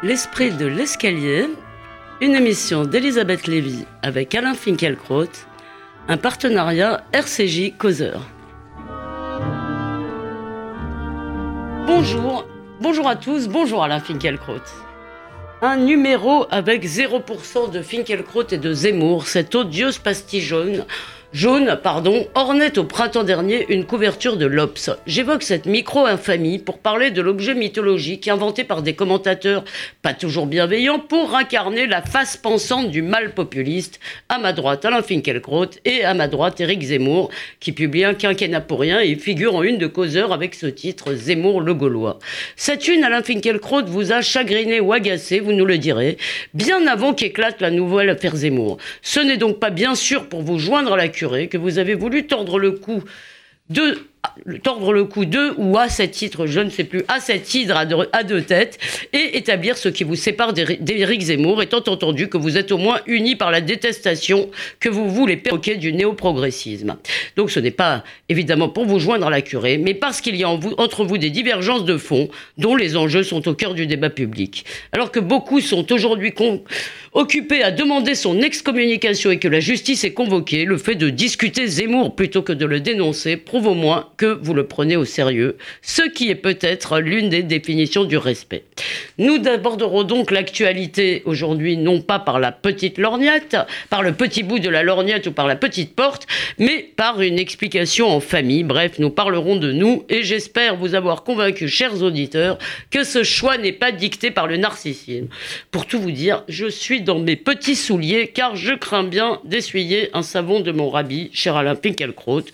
L'esprit 0.00 0.52
de 0.52 0.64
l'escalier, 0.64 1.46
une 2.20 2.36
émission 2.36 2.84
d'Elisabeth 2.84 3.48
Lévy 3.48 3.84
avec 4.00 4.32
Alain 4.36 4.54
Finkielkraut, 4.54 5.26
un 6.06 6.16
partenariat 6.16 7.02
RCJ 7.12 7.76
Causeur. 7.76 8.22
Bonjour, 11.88 12.46
bonjour 12.80 13.08
à 13.08 13.16
tous, 13.16 13.48
bonjour 13.48 13.82
Alain 13.82 13.98
Finkielkraut. 13.98 14.62
Un 15.62 15.78
numéro 15.78 16.46
avec 16.52 16.84
0% 16.84 17.72
de 17.72 17.82
Finkielkraut 17.82 18.46
et 18.52 18.58
de 18.58 18.72
Zemmour, 18.72 19.26
cette 19.26 19.56
odieuse 19.56 19.98
pastille 19.98 20.42
jaune 20.42 20.84
Jaune, 21.34 21.78
pardon, 21.82 22.26
ornait 22.34 22.78
au 22.78 22.84
printemps 22.84 23.22
dernier 23.22 23.66
une 23.68 23.84
couverture 23.84 24.38
de 24.38 24.46
l'Obs. 24.46 24.88
J'évoque 25.06 25.42
cette 25.42 25.66
micro-infamie 25.66 26.58
pour 26.58 26.78
parler 26.78 27.10
de 27.10 27.20
l'objet 27.20 27.54
mythologique 27.54 28.28
inventé 28.28 28.64
par 28.64 28.80
des 28.80 28.94
commentateurs 28.94 29.62
pas 30.00 30.14
toujours 30.14 30.46
bienveillants 30.46 31.00
pour 31.00 31.36
incarner 31.36 31.86
la 31.86 32.00
face 32.00 32.38
pensante 32.38 32.90
du 32.90 33.02
mal 33.02 33.34
populiste. 33.34 34.00
À 34.30 34.38
ma 34.38 34.54
droite, 34.54 34.86
Alain 34.86 35.02
Finkielkraut 35.02 35.68
et 35.84 36.02
à 36.02 36.14
ma 36.14 36.28
droite, 36.28 36.62
Éric 36.62 36.82
Zemmour, 36.82 37.28
qui 37.60 37.72
publie 37.72 38.04
un 38.04 38.14
quinquennat 38.14 38.62
pour 38.62 38.80
rien 38.80 39.00
et 39.00 39.14
figure 39.16 39.54
en 39.54 39.62
une 39.62 39.76
de 39.76 39.86
causeur 39.86 40.32
avec 40.32 40.54
ce 40.54 40.64
titre 40.64 41.12
Zemmour 41.12 41.60
le 41.60 41.74
Gaulois. 41.74 42.20
Cette 42.56 42.88
une, 42.88 43.04
Alain 43.04 43.22
Finkielkraut, 43.22 43.84
vous 43.84 44.12
a 44.12 44.22
chagriné 44.22 44.80
ou 44.80 44.94
agacé, 44.94 45.40
vous 45.40 45.52
nous 45.52 45.66
le 45.66 45.76
direz, 45.76 46.16
bien 46.54 46.86
avant 46.86 47.12
qu'éclate 47.12 47.60
la 47.60 47.70
nouvelle 47.70 48.08
affaire 48.08 48.34
Zemmour. 48.34 48.78
Ce 49.02 49.20
n'est 49.20 49.36
donc 49.36 49.58
pas 49.58 49.70
bien 49.70 49.94
sûr 49.94 50.30
pour 50.30 50.40
vous 50.40 50.58
joindre 50.58 50.94
à 50.94 50.96
la 50.96 51.08
que 51.48 51.58
vous 51.58 51.78
avez 51.78 51.94
voulu 51.94 52.26
tordre 52.26 52.58
le 52.58 52.72
cou 52.72 53.02
de 53.70 53.98
tordre 54.62 54.92
le 54.92 55.04
cou 55.04 55.24
de 55.24 55.52
ou 55.56 55.76
à 55.78 55.88
cet 55.88 56.12
titre, 56.12 56.46
je 56.46 56.60
ne 56.60 56.70
sais 56.70 56.84
plus, 56.84 57.02
à 57.08 57.20
cet 57.20 57.54
hydre 57.54 57.76
à 58.12 58.22
deux, 58.24 58.42
têtes 58.42 58.78
et 59.12 59.36
établir 59.36 59.76
ce 59.76 59.88
qui 59.88 60.04
vous 60.04 60.14
sépare 60.14 60.52
d'Éric 60.52 61.20
Zemmour, 61.22 61.62
étant 61.62 61.82
entendu 61.86 62.28
que 62.28 62.36
vous 62.36 62.56
êtes 62.56 62.72
au 62.72 62.78
moins 62.78 63.00
unis 63.06 63.36
par 63.36 63.50
la 63.50 63.60
détestation 63.60 64.50
que 64.80 64.88
vous 64.88 65.08
voulez 65.08 65.36
perroquer 65.36 65.76
du 65.76 65.92
néo-progressisme. 65.92 66.96
Donc 67.36 67.50
ce 67.50 67.60
n'est 67.60 67.70
pas 67.70 68.04
évidemment 68.28 68.68
pour 68.68 68.86
vous 68.86 68.98
joindre 68.98 69.26
à 69.26 69.30
la 69.30 69.42
curée, 69.42 69.78
mais 69.78 69.94
parce 69.94 70.20
qu'il 70.20 70.36
y 70.36 70.44
a 70.44 70.48
entre 70.48 71.04
vous 71.04 71.18
des 71.18 71.30
divergences 71.30 71.84
de 71.84 71.96
fond 71.96 72.28
dont 72.56 72.76
les 72.76 72.96
enjeux 72.96 73.22
sont 73.22 73.46
au 73.48 73.54
cœur 73.54 73.74
du 73.74 73.86
débat 73.86 74.10
public. 74.10 74.64
Alors 74.92 75.10
que 75.10 75.20
beaucoup 75.20 75.60
sont 75.60 75.90
aujourd'hui 75.92 76.32
occupés 77.12 77.62
à 77.62 77.70
demander 77.70 78.14
son 78.14 78.40
excommunication 78.40 79.30
et 79.30 79.38
que 79.38 79.48
la 79.48 79.60
justice 79.60 80.04
est 80.04 80.12
convoquée, 80.12 80.64
le 80.64 80.78
fait 80.78 80.94
de 80.94 81.10
discuter 81.10 81.66
Zemmour 81.66 82.14
plutôt 82.14 82.42
que 82.42 82.52
de 82.52 82.66
le 82.66 82.80
dénoncer 82.80 83.36
prouve 83.36 83.66
au 83.66 83.74
moins 83.74 84.08
que 84.16 84.38
vous 84.40 84.54
le 84.54 84.66
prenez 84.66 84.96
au 84.96 85.04
sérieux, 85.04 85.56
ce 85.82 86.02
qui 86.02 86.30
est 86.30 86.34
peut-être 86.34 87.00
l'une 87.00 87.28
des 87.28 87.42
définitions 87.42 88.04
du 88.04 88.16
respect. 88.16 88.64
Nous 89.18 89.40
aborderons 89.46 90.04
donc 90.04 90.30
l'actualité 90.30 91.22
aujourd'hui 91.24 91.76
non 91.76 92.00
pas 92.00 92.18
par 92.18 92.38
la 92.38 92.52
petite 92.52 92.98
lorgnette, 92.98 93.56
par 93.90 94.02
le 94.02 94.12
petit 94.12 94.42
bout 94.42 94.58
de 94.58 94.68
la 94.68 94.82
lorgnette 94.82 95.26
ou 95.26 95.32
par 95.32 95.46
la 95.46 95.56
petite 95.56 95.94
porte, 95.94 96.26
mais 96.58 96.90
par 96.96 97.20
une 97.20 97.38
explication 97.38 98.08
en 98.08 98.20
famille. 98.20 98.64
Bref, 98.64 98.98
nous 98.98 99.10
parlerons 99.10 99.56
de 99.56 99.72
nous 99.72 100.04
et 100.08 100.22
j'espère 100.22 100.76
vous 100.76 100.94
avoir 100.94 101.24
convaincu, 101.24 101.68
chers 101.68 102.02
auditeurs, 102.02 102.58
que 102.90 103.04
ce 103.04 103.22
choix 103.22 103.58
n'est 103.58 103.72
pas 103.72 103.92
dicté 103.92 104.30
par 104.30 104.46
le 104.46 104.56
narcissisme. 104.56 105.28
Pour 105.70 105.86
tout 105.86 106.00
vous 106.00 106.10
dire, 106.10 106.44
je 106.48 106.68
suis 106.68 106.97
dans 107.00 107.18
mes 107.18 107.36
petits 107.36 107.76
souliers 107.76 108.28
car 108.28 108.56
je 108.56 108.74
crains 108.74 109.04
bien 109.04 109.40
d'essuyer 109.44 110.10
un 110.14 110.22
savon 110.22 110.60
de 110.60 110.72
mon 110.72 110.90
rabbi, 110.90 111.30
cher 111.32 111.56
Alain 111.56 111.74
Pinkelkraut. 111.74 112.44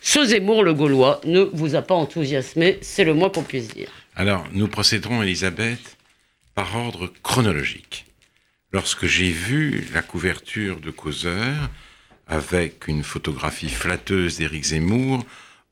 Ce 0.00 0.24
Zemmour 0.24 0.62
le 0.62 0.74
Gaulois 0.74 1.20
ne 1.24 1.40
vous 1.40 1.74
a 1.74 1.82
pas 1.82 1.94
enthousiasmé, 1.94 2.78
c'est 2.80 3.04
le 3.04 3.14
moins 3.14 3.30
qu'on 3.30 3.42
puisse 3.42 3.68
dire. 3.68 3.88
Alors, 4.16 4.44
nous 4.52 4.68
procéderons, 4.68 5.22
Elisabeth, 5.22 5.96
par 6.54 6.76
ordre 6.76 7.12
chronologique. 7.22 8.06
Lorsque 8.72 9.06
j'ai 9.06 9.30
vu 9.30 9.86
la 9.94 10.02
couverture 10.02 10.80
de 10.80 10.90
Causeur, 10.90 11.70
avec 12.26 12.86
une 12.86 13.02
photographie 13.02 13.68
flatteuse 13.68 14.38
d'Éric 14.38 14.64
Zemmour, 14.64 15.24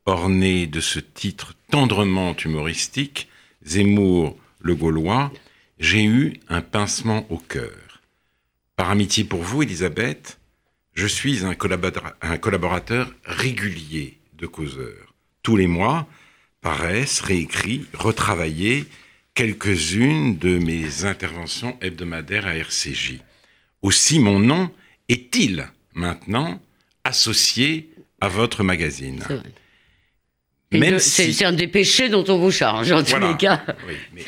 ornée 0.07 0.67
de 0.67 0.81
ce 0.81 0.99
titre 0.99 1.55
tendrement 1.71 2.35
humoristique, 2.37 3.29
Zemmour 3.65 4.37
le 4.61 4.75
Gaulois, 4.75 5.33
j'ai 5.79 6.05
eu 6.05 6.35
un 6.49 6.61
pincement 6.61 7.27
au 7.31 7.39
cœur. 7.39 7.88
Par 8.79 8.91
amitié 8.91 9.25
pour 9.25 9.43
vous, 9.43 9.65
Elisabeth, 9.65 10.39
je 10.95 11.09
suis 11.09 11.41
un 11.45 11.55
collaborateur 11.57 13.13
régulier 13.25 14.19
de 14.35 14.47
Causeur 14.47 15.15
tous 15.43 15.57
les 15.57 15.67
mois, 15.67 16.07
paraissent 16.61 17.21
réécrits, 17.21 17.87
retravaillés 17.93 18.85
quelques-unes 19.35 20.39
de 20.39 20.59
mes 20.59 21.05
interventions 21.07 21.77
hebdomadaires 21.81 22.47
à 22.47 22.55
RCJ. 22.55 23.19
Aussi 23.83 24.21
mon 24.21 24.39
nom 24.39 24.71
est-il 25.09 25.67
maintenant 25.95 26.61
associé 27.03 27.91
à 28.21 28.29
votre 28.29 28.63
magazine. 28.63 29.25
C'est 30.99 31.45
un 31.45 31.53
des 31.53 31.67
péchés 31.67 32.11
dont 32.11 32.25
on 32.29 32.39
vous 32.39 32.53
charge, 32.53 32.93
en 32.93 33.03
tous 33.03 33.19
les 33.19 33.37
cas. 33.37 33.65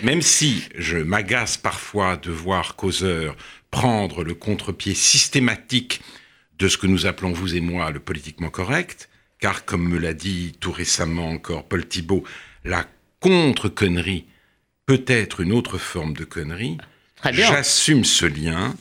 même 0.03 0.23
si 0.23 0.65
je 0.75 0.97
m'agace 0.97 1.57
parfois 1.57 2.17
de 2.17 2.33
voir 2.33 2.75
Causeur 2.75 3.37
prendre 3.71 4.25
le 4.25 4.35
contre-pied 4.35 4.95
systématique 4.95 6.01
de 6.59 6.69
ce 6.69 6.77
que 6.77 6.87
nous 6.87 7.07
appelons, 7.07 7.33
vous 7.33 7.55
et 7.55 7.61
moi, 7.61 7.91
le 7.91 8.01
politiquement 8.01 8.51
correct, 8.51 9.09
car 9.39 9.65
comme 9.65 9.89
me 9.89 9.99
l'a 9.99 10.13
dit 10.13 10.55
tout 10.61 10.73
récemment 10.73 11.29
encore 11.31 11.67
Paul 11.67 11.87
Thibault, 11.87 12.25
la 12.65 12.87
contre-connerie 13.21 14.27
peut 14.87 15.05
être 15.07 15.41
une 15.41 15.53
autre 15.53 15.79
forme 15.79 16.15
de 16.15 16.25
connerie. 16.25 16.77
J'assume 17.33 18.05
ce 18.05 18.27
lien. 18.27 18.75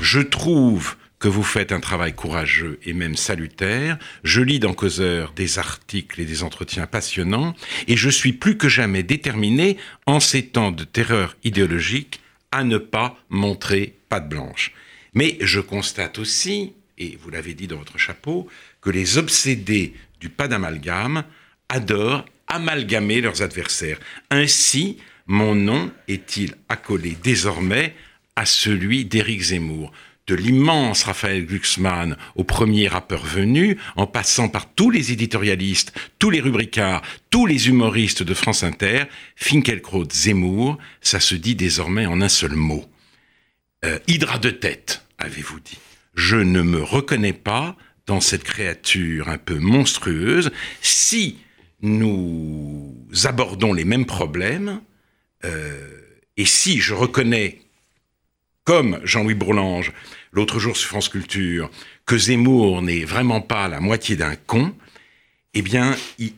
Je 0.00 0.20
trouve 0.20 0.96
que 1.18 1.28
vous 1.28 1.44
faites 1.44 1.70
un 1.70 1.78
travail 1.78 2.14
courageux 2.14 2.80
et 2.84 2.92
même 2.92 3.14
salutaire. 3.14 3.96
Je 4.24 4.40
lis 4.40 4.58
dans 4.58 4.74
Causeur 4.74 5.32
des 5.34 5.60
articles 5.60 6.20
et 6.20 6.24
des 6.24 6.42
entretiens 6.42 6.88
passionnants 6.88 7.54
et 7.86 7.96
je 7.96 8.10
suis 8.10 8.32
plus 8.32 8.58
que 8.58 8.68
jamais 8.68 9.04
déterminé, 9.04 9.76
en 10.06 10.18
ces 10.18 10.44
temps 10.44 10.72
de 10.72 10.82
terreur 10.82 11.36
idéologique, 11.44 12.21
à 12.52 12.64
ne 12.64 12.78
pas 12.78 13.18
montrer 13.28 13.96
patte 14.08 14.28
blanche. 14.28 14.72
Mais 15.14 15.36
je 15.40 15.60
constate 15.60 16.18
aussi, 16.18 16.74
et 16.98 17.18
vous 17.20 17.30
l'avez 17.30 17.54
dit 17.54 17.66
dans 17.66 17.76
votre 17.76 17.98
chapeau, 17.98 18.48
que 18.80 18.90
les 18.90 19.18
obsédés 19.18 19.94
du 20.20 20.28
pas 20.28 20.48
d'amalgame 20.48 21.24
adorent 21.68 22.24
amalgamer 22.46 23.20
leurs 23.20 23.42
adversaires. 23.42 23.98
Ainsi, 24.30 24.98
mon 25.26 25.54
nom 25.54 25.90
est-il 26.08 26.54
accolé 26.68 27.16
désormais 27.22 27.94
à 28.36 28.44
celui 28.44 29.04
d'Éric 29.04 29.42
Zemmour 29.42 29.92
de 30.26 30.34
l'immense 30.34 31.04
Raphaël 31.04 31.46
Glucksmann 31.46 32.16
au 32.36 32.44
premier 32.44 32.88
rappeur 32.88 33.24
venu, 33.24 33.76
en 33.96 34.06
passant 34.06 34.48
par 34.48 34.72
tous 34.72 34.90
les 34.90 35.12
éditorialistes, 35.12 35.92
tous 36.18 36.30
les 36.30 36.40
rubricards, 36.40 37.02
tous 37.30 37.46
les 37.46 37.68
humoristes 37.68 38.22
de 38.22 38.34
France 38.34 38.62
Inter, 38.62 39.04
Finkelkraut 39.36 40.08
Zemmour, 40.10 40.78
ça 41.00 41.20
se 41.20 41.34
dit 41.34 41.54
désormais 41.54 42.06
en 42.06 42.20
un 42.20 42.28
seul 42.28 42.54
mot. 42.54 42.84
Euh, 43.84 43.98
hydra 44.06 44.38
de 44.38 44.50
tête, 44.50 45.04
avez-vous 45.18 45.60
dit. 45.60 45.78
Je 46.14 46.36
ne 46.36 46.62
me 46.62 46.82
reconnais 46.82 47.32
pas 47.32 47.76
dans 48.06 48.20
cette 48.20 48.44
créature 48.44 49.28
un 49.28 49.38
peu 49.38 49.58
monstrueuse, 49.58 50.50
si 50.82 51.38
nous 51.80 52.94
abordons 53.24 53.72
les 53.72 53.84
mêmes 53.84 54.06
problèmes, 54.06 54.80
euh, 55.44 55.98
et 56.36 56.44
si 56.44 56.80
je 56.80 56.94
reconnais, 56.94 57.61
comme 58.64 59.00
Jean-Louis 59.04 59.34
Bourlange, 59.34 59.92
l'autre 60.32 60.58
jour 60.58 60.76
sur 60.76 60.88
France 60.88 61.08
Culture, 61.08 61.70
que 62.06 62.16
Zemmour 62.16 62.82
n'est 62.82 63.04
vraiment 63.04 63.40
pas 63.40 63.68
la 63.68 63.80
moitié 63.80 64.16
d'un 64.16 64.36
con, 64.36 64.74
eh 65.54 65.62
bien, 65.62 65.96
il, 66.18 66.32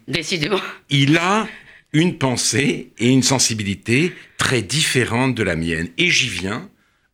il 0.90 1.16
a 1.16 1.46
une 1.92 2.18
pensée 2.18 2.92
et 2.98 3.08
une 3.08 3.22
sensibilité 3.22 4.12
très 4.38 4.62
différentes 4.62 5.34
de 5.34 5.42
la 5.42 5.54
mienne. 5.54 5.88
Et 5.98 6.10
j'y 6.10 6.28
viens 6.28 6.68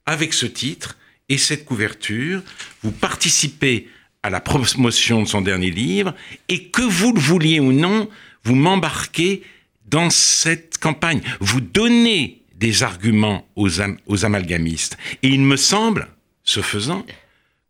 avec 0.06 0.32
ce 0.32 0.46
titre 0.46 0.96
et 1.28 1.36
cette 1.36 1.64
couverture. 1.64 2.42
Vous 2.82 2.92
participez 2.92 3.88
à 4.22 4.30
la 4.30 4.40
promotion 4.40 5.22
de 5.22 5.28
son 5.28 5.40
dernier 5.40 5.70
livre, 5.70 6.14
et 6.48 6.68
que 6.68 6.82
vous 6.82 7.12
le 7.12 7.20
vouliez 7.20 7.58
ou 7.60 7.72
non, 7.72 8.08
vous 8.44 8.54
m'embarquez 8.54 9.42
dans 9.86 10.10
cette 10.10 10.78
campagne. 10.78 11.22
Vous 11.40 11.60
donnez 11.60 12.39
des 12.60 12.82
arguments 12.82 13.48
aux, 13.56 13.80
amalgamistes. 14.24 14.98
Et 15.22 15.28
il 15.28 15.40
me 15.40 15.56
semble, 15.56 16.08
ce 16.44 16.60
faisant, 16.60 17.04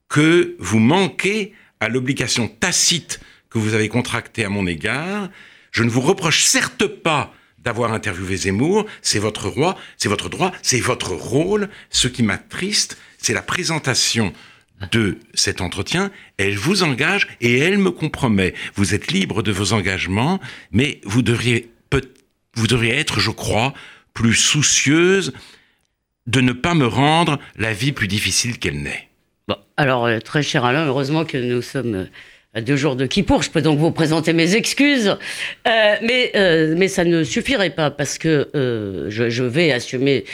que 0.09 0.57
vous 0.59 0.81
manquez 0.81 1.55
à 1.79 1.89
l'obligation 1.89 2.49
tacite 2.49 3.21
que 3.49 3.59
vous 3.59 3.75
avez 3.75 3.89
contractée 3.89 4.45
à 4.45 4.49
mon 4.49 4.67
égard. 4.67 5.31
Je 5.71 5.85
ne 5.85 5.91
vous 5.91 6.01
reproche 6.01 6.43
certes 6.43 6.87
pas 6.87 7.33
d'avoir 7.59 7.93
interviewé 7.93 8.37
Zemmour, 8.37 8.87
c'est 9.01 9.21
votre 9.21 9.49
roi, 9.49 9.79
c'est 9.97 10.09
votre 10.09 10.29
droit, 10.29 10.51
c'est 10.61 10.81
votre 10.81 11.13
rôle. 11.13 11.69
Ce 11.91 12.09
qui 12.09 12.25
m'attriste, 12.25 12.99
c'est 13.19 13.35
la 13.35 13.43
présentation 13.43 14.33
de 14.91 15.19
cet 15.35 15.61
entretien, 15.61 16.11
elle 16.39 16.57
vous 16.57 16.83
engage 16.83 17.29
et 17.41 17.59
elle 17.59 17.79
me 17.79 17.91
compromet. 17.91 18.55
Vous 18.75 18.95
êtes 18.95 19.13
libre 19.13 19.43
de 19.43 19.53
vos 19.53 19.73
engagements, 19.73 20.41
mais 20.73 21.01
vous 21.05 21.23
devriez, 21.23 21.71
vous 22.55 22.67
devriez 22.67 22.95
être, 22.95 23.21
je 23.21 23.31
crois, 23.31 23.75
plus 24.15 24.35
soucieuse 24.35 25.33
de 26.27 26.41
ne 26.41 26.53
pas 26.53 26.75
me 26.75 26.87
rendre 26.87 27.39
la 27.57 27.73
vie 27.73 27.93
plus 27.93 28.09
difficile 28.09 28.59
qu'elle 28.59 28.83
n'est. 28.83 29.09
Bon, 29.49 29.57
alors, 29.77 30.07
euh, 30.07 30.19
très 30.21 30.43
cher 30.43 30.65
Alain, 30.65 30.87
heureusement 30.87 31.25
que 31.25 31.39
nous 31.39 31.62
sommes 31.62 31.95
euh, 31.95 32.05
à 32.55 32.61
deux 32.61 32.77
jours 32.77 32.97
de 32.97 33.07
Kippour. 33.07 33.43
Je 33.43 33.51
peux 33.51 33.62
donc 33.62 33.79
vous 33.79 33.91
présenter 33.91 34.33
mes 34.33 34.55
excuses. 34.55 35.17
Euh, 35.67 35.95
mais, 36.03 36.33
mais 36.77 36.89
ça 36.89 37.05
ne 37.05 37.25
suffirait 37.25 37.71
pas 37.71 37.91
parce 37.91 38.19
que 38.19 38.49
je, 38.55 39.31
je, 39.31 39.45
vais 39.45 39.73
assumer 39.73 40.25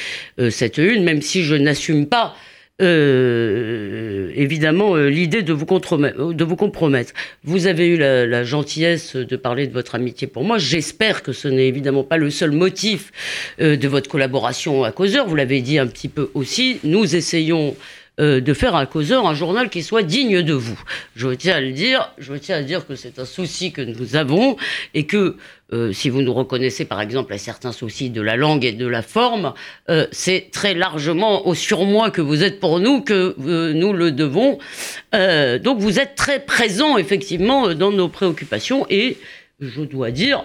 cette 0.50 0.78
une, 0.78 1.04
même 1.04 1.20
si 1.20 1.44
je 1.44 1.54
n'assume 1.54 2.06
pas. 2.06 2.34
Évidemment, 2.78 4.96
l'idée 4.96 5.42
de, 5.42 5.52
vous 5.52 5.64
de 5.64 6.44
vous 6.44 6.56
compromettre. 6.56 7.12
Vous 7.44 7.66
avez 7.66 7.88
eu 7.88 7.96
la, 7.96 8.26
la, 8.26 8.44
gentillesse 8.44 9.16
de 9.16 9.36
parler 9.36 9.66
de 9.66 9.72
votre 9.72 9.94
amitié 9.94 10.26
pour 10.26 10.44
moi. 10.44 10.58
J'espère 10.58 11.22
que 11.22 11.32
ce 11.32 11.48
n'est 11.48 11.68
évidemment 11.68 12.04
pas 12.04 12.18
le 12.18 12.28
seul 12.30 12.50
motif 12.50 13.12
de 13.58 13.88
votre 13.88 14.10
collaboration 14.10 14.84
à 14.84 14.92
Causeur. 14.92 15.26
Vous 15.26 15.36
l'avez 15.36 15.62
dit 15.62 15.78
un 15.78 15.86
petit 15.86 16.08
peu 16.08 16.30
aussi. 16.34 16.78
Nous 16.84 17.16
essayons 17.16 17.74
euh, 18.20 18.40
de 18.40 18.54
faire 18.54 18.74
un 18.74 18.86
causeur, 18.86 19.26
un 19.26 19.34
journal 19.34 19.68
qui 19.68 19.82
soit 19.82 20.02
digne 20.02 20.42
de 20.42 20.54
vous. 20.54 20.78
Je 21.14 21.28
tiens 21.28 21.56
à 21.56 21.60
le 21.60 21.72
dire, 21.72 22.12
je 22.18 22.34
tiens 22.34 22.56
à 22.56 22.62
dire 22.62 22.86
que 22.86 22.94
c'est 22.94 23.18
un 23.18 23.24
souci 23.24 23.72
que 23.72 23.82
nous 23.82 24.16
avons 24.16 24.56
et 24.94 25.06
que 25.06 25.36
euh, 25.72 25.92
si 25.92 26.10
vous 26.10 26.22
nous 26.22 26.32
reconnaissez 26.32 26.84
par 26.84 27.00
exemple 27.00 27.32
à 27.32 27.38
certains 27.38 27.72
soucis 27.72 28.10
de 28.10 28.20
la 28.20 28.36
langue 28.36 28.64
et 28.64 28.72
de 28.72 28.86
la 28.86 29.02
forme, 29.02 29.52
euh, 29.90 30.06
c'est 30.12 30.48
très 30.52 30.74
largement 30.74 31.46
au 31.46 31.54
surmoi 31.54 32.10
que 32.10 32.20
vous 32.20 32.44
êtes 32.44 32.60
pour 32.60 32.78
nous 32.78 33.00
que 33.00 33.34
euh, 33.44 33.72
nous 33.72 33.92
le 33.92 34.12
devons. 34.12 34.58
Euh, 35.14 35.58
donc 35.58 35.78
vous 35.80 35.98
êtes 35.98 36.14
très 36.14 36.38
présent 36.38 36.98
effectivement 36.98 37.74
dans 37.74 37.90
nos 37.90 38.08
préoccupations 38.08 38.86
et 38.90 39.18
je 39.60 39.82
dois 39.82 40.10
dire 40.10 40.44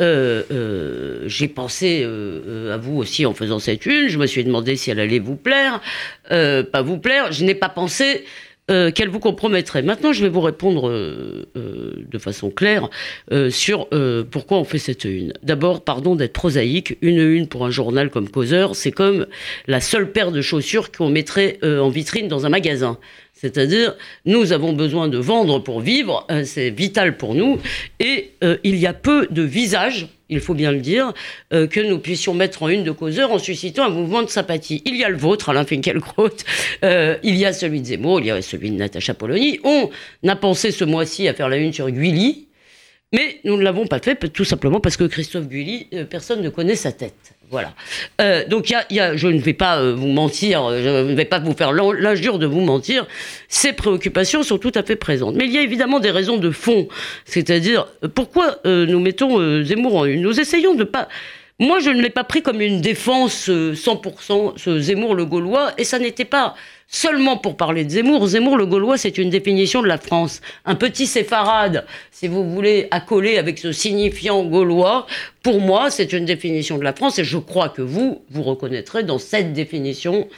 euh, 0.00 0.42
euh, 0.50 1.22
j'ai 1.26 1.48
pensé 1.48 2.02
euh, 2.04 2.74
à 2.74 2.76
vous 2.76 2.96
aussi 2.96 3.26
en 3.26 3.34
faisant 3.34 3.58
cette 3.58 3.86
une. 3.86 4.08
Je 4.08 4.18
me 4.18 4.26
suis 4.26 4.44
demandé 4.44 4.76
si 4.76 4.90
elle 4.90 5.00
allait 5.00 5.18
vous 5.18 5.36
plaire, 5.36 5.80
pas 6.28 6.82
vous 6.82 6.98
plaire. 6.98 7.32
Je 7.32 7.44
n'ai 7.44 7.54
pas 7.54 7.68
pensé 7.68 8.24
qu'elle 8.68 9.08
vous 9.08 9.18
compromettrait. 9.18 9.82
Maintenant, 9.82 10.12
je 10.12 10.22
vais 10.22 10.28
vous 10.28 10.40
répondre 10.40 10.88
de 10.92 12.18
façon 12.18 12.50
claire 12.50 12.88
sur 13.50 13.88
pourquoi 14.30 14.58
on 14.58 14.64
fait 14.64 14.78
cette 14.78 15.04
une. 15.04 15.32
D'abord, 15.42 15.82
pardon 15.82 16.14
d'être 16.14 16.32
prosaïque. 16.32 16.96
Une 17.02 17.18
une 17.18 17.48
pour 17.48 17.66
un 17.66 17.70
journal 17.70 18.10
comme 18.10 18.28
Causeur, 18.28 18.76
c'est 18.76 18.92
comme 18.92 19.26
la 19.66 19.80
seule 19.80 20.12
paire 20.12 20.30
de 20.30 20.40
chaussures 20.40 20.92
qu'on 20.92 21.08
mettrait 21.08 21.58
en 21.64 21.88
vitrine 21.88 22.28
dans 22.28 22.46
un 22.46 22.48
magasin. 22.48 22.96
C'est-à-dire, 23.40 23.94
nous 24.26 24.52
avons 24.52 24.74
besoin 24.74 25.08
de 25.08 25.16
vendre 25.16 25.60
pour 25.60 25.80
vivre, 25.80 26.26
euh, 26.30 26.44
c'est 26.44 26.68
vital 26.68 27.16
pour 27.16 27.34
nous, 27.34 27.58
et 27.98 28.32
euh, 28.44 28.58
il 28.64 28.76
y 28.76 28.86
a 28.86 28.92
peu 28.92 29.28
de 29.30 29.40
visages, 29.40 30.08
il 30.28 30.40
faut 30.40 30.52
bien 30.52 30.70
le 30.70 30.80
dire, 30.80 31.14
euh, 31.54 31.66
que 31.66 31.80
nous 31.80 31.98
puissions 31.98 32.34
mettre 32.34 32.62
en 32.62 32.68
une 32.68 32.84
de 32.84 32.90
causeur 32.90 33.32
en 33.32 33.38
suscitant 33.38 33.86
un 33.86 33.88
mouvement 33.88 34.22
de 34.22 34.28
sympathie. 34.28 34.82
Il 34.84 34.94
y 34.94 35.04
a 35.04 35.08
le 35.08 35.16
vôtre, 35.16 35.48
Alain 35.48 35.64
Finkielkraut, 35.64 36.28
euh, 36.84 37.16
il 37.22 37.36
y 37.36 37.46
a 37.46 37.54
celui 37.54 37.80
de 37.80 37.86
Zemmour, 37.86 38.20
il 38.20 38.26
y 38.26 38.30
a 38.30 38.42
celui 38.42 38.70
de 38.72 38.76
Natacha 38.76 39.14
Polony. 39.14 39.58
On 39.64 39.88
a 40.28 40.36
pensé 40.36 40.70
ce 40.70 40.84
mois-ci 40.84 41.26
à 41.26 41.32
faire 41.32 41.48
la 41.48 41.56
une 41.56 41.72
sur 41.72 41.90
Guilly, 41.90 42.48
mais 43.14 43.40
nous 43.44 43.56
ne 43.56 43.62
l'avons 43.62 43.86
pas 43.86 44.00
fait 44.00 44.16
tout 44.28 44.44
simplement 44.44 44.80
parce 44.80 44.98
que 44.98 45.04
Christophe 45.04 45.48
Guilly, 45.48 45.88
personne 46.10 46.42
ne 46.42 46.50
connaît 46.50 46.76
sa 46.76 46.92
tête. 46.92 47.39
Voilà. 47.50 47.74
Euh, 48.20 48.46
donc, 48.46 48.70
y 48.70 48.74
a, 48.76 48.84
y 48.90 49.00
a, 49.00 49.16
je 49.16 49.26
ne 49.26 49.40
vais 49.40 49.54
pas 49.54 49.80
euh, 49.80 49.92
vous 49.92 50.06
mentir, 50.06 50.64
euh, 50.64 50.82
je 50.82 51.10
ne 51.10 51.14
vais 51.14 51.24
pas 51.24 51.40
vous 51.40 51.52
faire 51.52 51.72
l'injure 51.72 52.38
de 52.38 52.46
vous 52.46 52.60
mentir. 52.60 53.08
Ces 53.48 53.72
préoccupations 53.72 54.44
sont 54.44 54.58
tout 54.58 54.70
à 54.76 54.84
fait 54.84 54.94
présentes. 54.94 55.34
Mais 55.34 55.46
il 55.46 55.52
y 55.52 55.58
a 55.58 55.62
évidemment 55.62 55.98
des 55.98 56.12
raisons 56.12 56.36
de 56.36 56.50
fond. 56.52 56.86
C'est-à-dire, 57.24 57.88
pourquoi 58.14 58.58
euh, 58.66 58.86
nous 58.86 59.00
mettons 59.00 59.40
euh, 59.40 59.64
Zemmour 59.64 59.96
en 59.96 60.04
une? 60.04 60.22
Nous 60.22 60.38
essayons 60.38 60.74
de 60.74 60.84
pas. 60.84 61.08
Moi, 61.58 61.80
je 61.80 61.90
ne 61.90 62.00
l'ai 62.00 62.10
pas 62.10 62.24
pris 62.24 62.40
comme 62.40 62.60
une 62.60 62.80
défense 62.80 63.48
100%, 63.50 64.52
ce 64.56 64.78
Zemmour 64.78 65.14
le 65.16 65.26
Gaulois, 65.26 65.72
et 65.76 65.84
ça 65.84 65.98
n'était 65.98 66.24
pas 66.24 66.54
seulement 66.90 67.36
pour 67.36 67.56
parler 67.56 67.84
de 67.84 67.90
Zemmour. 67.90 68.26
Zemmour 68.26 68.56
le 68.56 68.66
Gaulois, 68.66 68.98
c'est 68.98 69.16
une 69.16 69.30
définition 69.30 69.80
de 69.80 69.86
la 69.86 69.96
France. 69.96 70.40
Un 70.64 70.74
petit 70.74 71.06
séfarade, 71.06 71.86
si 72.10 72.28
vous 72.28 72.50
voulez, 72.50 72.88
accolé 72.90 73.38
avec 73.38 73.58
ce 73.58 73.72
signifiant 73.72 74.42
gaulois, 74.44 75.06
pour 75.42 75.60
moi, 75.60 75.90
c'est 75.90 76.12
une 76.12 76.26
définition 76.26 76.76
de 76.76 76.84
la 76.84 76.92
France 76.92 77.18
et 77.18 77.24
je 77.24 77.38
crois 77.38 77.70
que 77.70 77.80
vous, 77.80 78.22
vous 78.30 78.42
reconnaîtrez 78.42 79.04
dans 79.04 79.18
cette 79.18 79.54
définition 79.54 80.28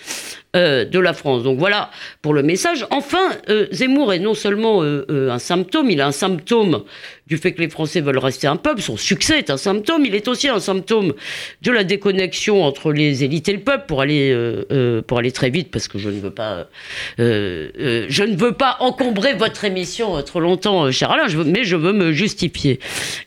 euh, 0.54 0.84
de 0.84 0.98
la 1.00 1.12
France. 1.12 1.42
Donc 1.42 1.58
voilà 1.58 1.90
pour 2.20 2.34
le 2.34 2.42
message. 2.42 2.86
Enfin, 2.90 3.32
euh, 3.48 3.66
Zemmour 3.72 4.12
est 4.12 4.20
non 4.20 4.34
seulement 4.34 4.82
euh, 4.82 5.30
un 5.30 5.38
symptôme, 5.38 5.90
il 5.90 6.00
a 6.00 6.06
un 6.06 6.12
symptôme 6.12 6.84
du 7.26 7.36
fait 7.36 7.52
que 7.52 7.62
les 7.62 7.70
Français 7.70 8.00
veulent 8.00 8.18
rester 8.18 8.46
un 8.46 8.56
peuple, 8.56 8.82
son 8.82 8.96
succès 8.96 9.38
est 9.38 9.50
un 9.50 9.56
symptôme, 9.56 10.04
il 10.04 10.14
est 10.14 10.28
aussi 10.28 10.48
un 10.48 10.60
symptôme 10.60 11.14
de 11.62 11.72
la 11.72 11.82
déconnexion 11.82 12.62
entre 12.62 12.92
les 12.92 13.24
élites 13.24 13.48
et 13.48 13.54
le 13.54 13.60
peuple 13.60 13.86
pour 13.88 14.02
aller, 14.02 14.36
pour 15.06 15.18
aller 15.18 15.32
très 15.32 15.48
vite, 15.48 15.70
parce 15.70 15.88
que 15.88 15.98
je 15.98 16.10
ne 16.10 16.20
veux 16.20 16.30
pas, 16.30 16.41
je 17.18 18.22
ne 18.22 18.36
veux 18.36 18.52
pas 18.52 18.76
encombrer 18.80 19.34
votre 19.34 19.64
émission 19.64 20.20
trop 20.22 20.40
longtemps, 20.40 20.90
cher 20.90 21.10
Alain, 21.10 21.26
mais 21.44 21.64
je 21.64 21.76
veux 21.76 21.92
me 21.92 22.12
justifier. 22.12 22.80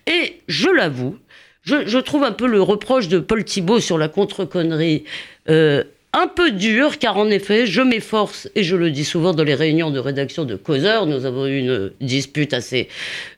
Et 0.07 0.41
je 0.47 0.69
l'avoue, 0.69 1.17
je, 1.65 1.97
trouve 1.97 2.23
un 2.23 2.31
peu 2.31 2.47
le 2.47 2.61
reproche 2.61 3.07
de 3.07 3.19
Paul 3.19 3.43
Thibault 3.43 3.79
sur 3.79 3.97
la 3.97 4.07
contre-connerie 4.07 5.03
euh, 5.49 5.83
un 6.15 6.27
peu 6.27 6.51
dur, 6.51 6.97
car 6.97 7.17
en 7.17 7.29
effet, 7.29 7.65
je 7.65 7.81
m'efforce, 7.81 8.49
et 8.55 8.63
je 8.63 8.77
le 8.77 8.89
dis 8.89 9.03
souvent 9.03 9.33
dans 9.33 9.43
les 9.43 9.53
réunions 9.53 9.91
de 9.91 9.99
rédaction 9.99 10.45
de 10.45 10.55
Causeur, 10.55 11.05
nous 11.07 11.25
avons 11.25 11.45
eu 11.45 11.59
une 11.59 11.91
dispute 11.99 12.53
assez 12.53 12.87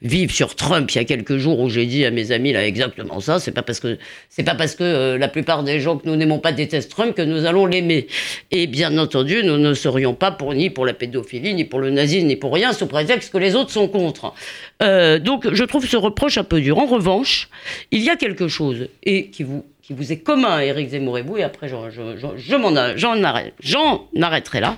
vive 0.04 0.32
sur 0.32 0.56
Trump 0.56 0.90
il 0.92 0.98
y 0.98 1.02
a 1.02 1.04
quelques 1.04 1.38
jours 1.38 1.60
où 1.60 1.70
j'ai 1.70 1.88
dit 1.88 2.06
à 2.06 2.12
mes 2.12 2.32
amis 2.32 2.54
là 2.54 2.66
exactement 2.68 3.20
ça. 3.20 3.40
C'est 3.40 3.52
pas 3.52 3.64
parce 3.64 3.80
que 3.80 3.98
c'est 4.30 4.44
pas 4.44 4.54
parce 4.54 4.76
que 4.76 4.84
euh, 4.84 5.18
la 5.18 5.28
plupart 5.28 5.64
des 5.64 5.80
gens 5.80 5.98
que 5.98 6.08
nous 6.08 6.16
n'aimons 6.16 6.38
pas 6.38 6.52
détestent 6.52 6.92
Trump 6.92 7.16
que 7.16 7.24
nous 7.24 7.46
allons 7.46 7.66
l'aimer. 7.66 8.08
Et 8.52 8.68
bien 8.68 8.96
entendu, 9.00 9.44
nous 9.44 9.58
ne 9.58 9.74
serions 9.74 10.14
pas 10.14 10.30
pour 10.30 10.54
ni 10.54 10.70
pour 10.70 10.86
la 10.86 10.94
pédophilie, 10.94 11.56
ni 11.56 11.66
pour 11.66 11.80
le 11.80 11.90
nazisme, 11.90 12.28
ni 12.28 12.36
pour 12.36 12.54
rien, 12.54 12.74
sous 12.74 12.86
prétexte 12.86 13.34
que 13.34 13.40
les 13.40 13.56
autres 13.56 13.72
sont 13.72 13.88
contre. 13.88 14.34
Euh, 14.84 15.18
donc, 15.18 15.52
je 15.52 15.64
trouve 15.64 15.88
ce 15.88 15.98
reproche 15.98 16.38
un 16.38 16.44
peu 16.44 16.62
dur. 16.62 16.78
En 16.78 16.86
revanche, 16.86 17.50
il 17.90 18.04
y 18.04 18.12
a 18.12 18.16
quelque 18.16 18.48
chose 18.48 18.88
et 19.04 19.30
qui 19.32 19.42
vous 19.42 19.66
qui 19.88 19.94
vous 19.94 20.12
est 20.12 20.18
commun, 20.18 20.60
Éric 20.60 20.90
Zemmour 20.90 21.18
et 21.18 21.22
vous, 21.22 21.38
et 21.38 21.44
après 21.44 21.70
j'en 21.70 21.90
je, 21.90 22.18
je, 22.18 22.28
je 22.36 23.24
arrête, 23.24 23.54
arrêterai 24.22 24.60
là, 24.60 24.78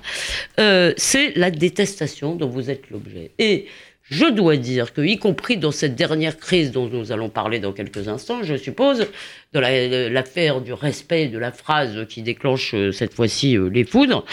euh, 0.60 0.94
c'est 0.98 1.36
la 1.36 1.50
détestation 1.50 2.36
dont 2.36 2.48
vous 2.48 2.70
êtes 2.70 2.92
l'objet. 2.92 3.32
Et 3.40 3.66
je 4.04 4.26
dois 4.26 4.56
dire 4.56 4.94
que, 4.94 5.02
y 5.02 5.18
compris 5.18 5.58
dans 5.58 5.72
cette 5.72 5.96
dernière 5.96 6.38
crise 6.38 6.72
dont 6.72 6.88
nous 6.88 7.12
allons 7.12 7.30
parler 7.30 7.58
dans 7.58 7.74
quelques 7.74 8.08
instants, 8.08 8.44
je 8.44 8.56
suppose, 8.56 9.08
dans 9.52 9.62
l'affaire 9.62 10.56
la, 10.56 10.62
du 10.62 10.74
respect 10.74 11.28
de 11.28 11.40
la 11.40 11.52
phrase 11.52 12.06
qui 12.08 12.22
déclenche 12.22 12.76
euh, 12.76 12.92
cette 12.92 13.16
fois-ci 13.16 13.58
euh, 13.58 13.68
les 13.68 13.86
foudres, 13.86 14.26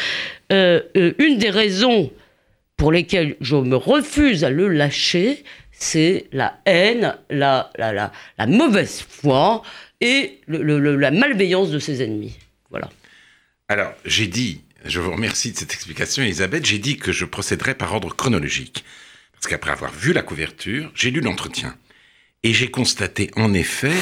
une 0.50 1.38
des 1.38 1.50
raisons 1.50 2.10
pour 2.76 2.92
lesquelles 2.92 3.36
je 3.40 3.56
me 3.56 3.76
refuse 3.76 4.44
à 4.44 4.50
le 4.50 4.68
lâcher, 4.68 5.42
c'est 5.72 6.26
la 6.32 6.58
haine, 6.66 7.16
la, 7.30 7.70
la, 7.78 7.92
la, 7.94 8.12
la 8.38 8.46
mauvaise 8.46 9.00
foi, 9.00 9.62
et 10.00 10.40
la 10.48 11.10
malveillance 11.10 11.70
de 11.70 11.78
ses 11.78 12.02
ennemis. 12.02 12.36
Voilà. 12.70 12.90
Alors, 13.68 13.92
j'ai 14.04 14.26
dit, 14.26 14.60
je 14.84 15.00
vous 15.00 15.10
remercie 15.10 15.52
de 15.52 15.56
cette 15.56 15.72
explication, 15.72 16.22
Elisabeth, 16.22 16.66
j'ai 16.66 16.78
dit 16.78 16.96
que 16.96 17.12
je 17.12 17.24
procéderais 17.24 17.74
par 17.74 17.92
ordre 17.92 18.14
chronologique. 18.14 18.84
Parce 19.32 19.46
qu'après 19.46 19.72
avoir 19.72 19.92
vu 19.92 20.12
la 20.12 20.22
couverture, 20.22 20.90
j'ai 20.94 21.10
lu 21.10 21.20
l'entretien. 21.20 21.76
Et 22.42 22.52
j'ai 22.52 22.70
constaté 22.70 23.30
en 23.36 23.54
effet 23.54 23.94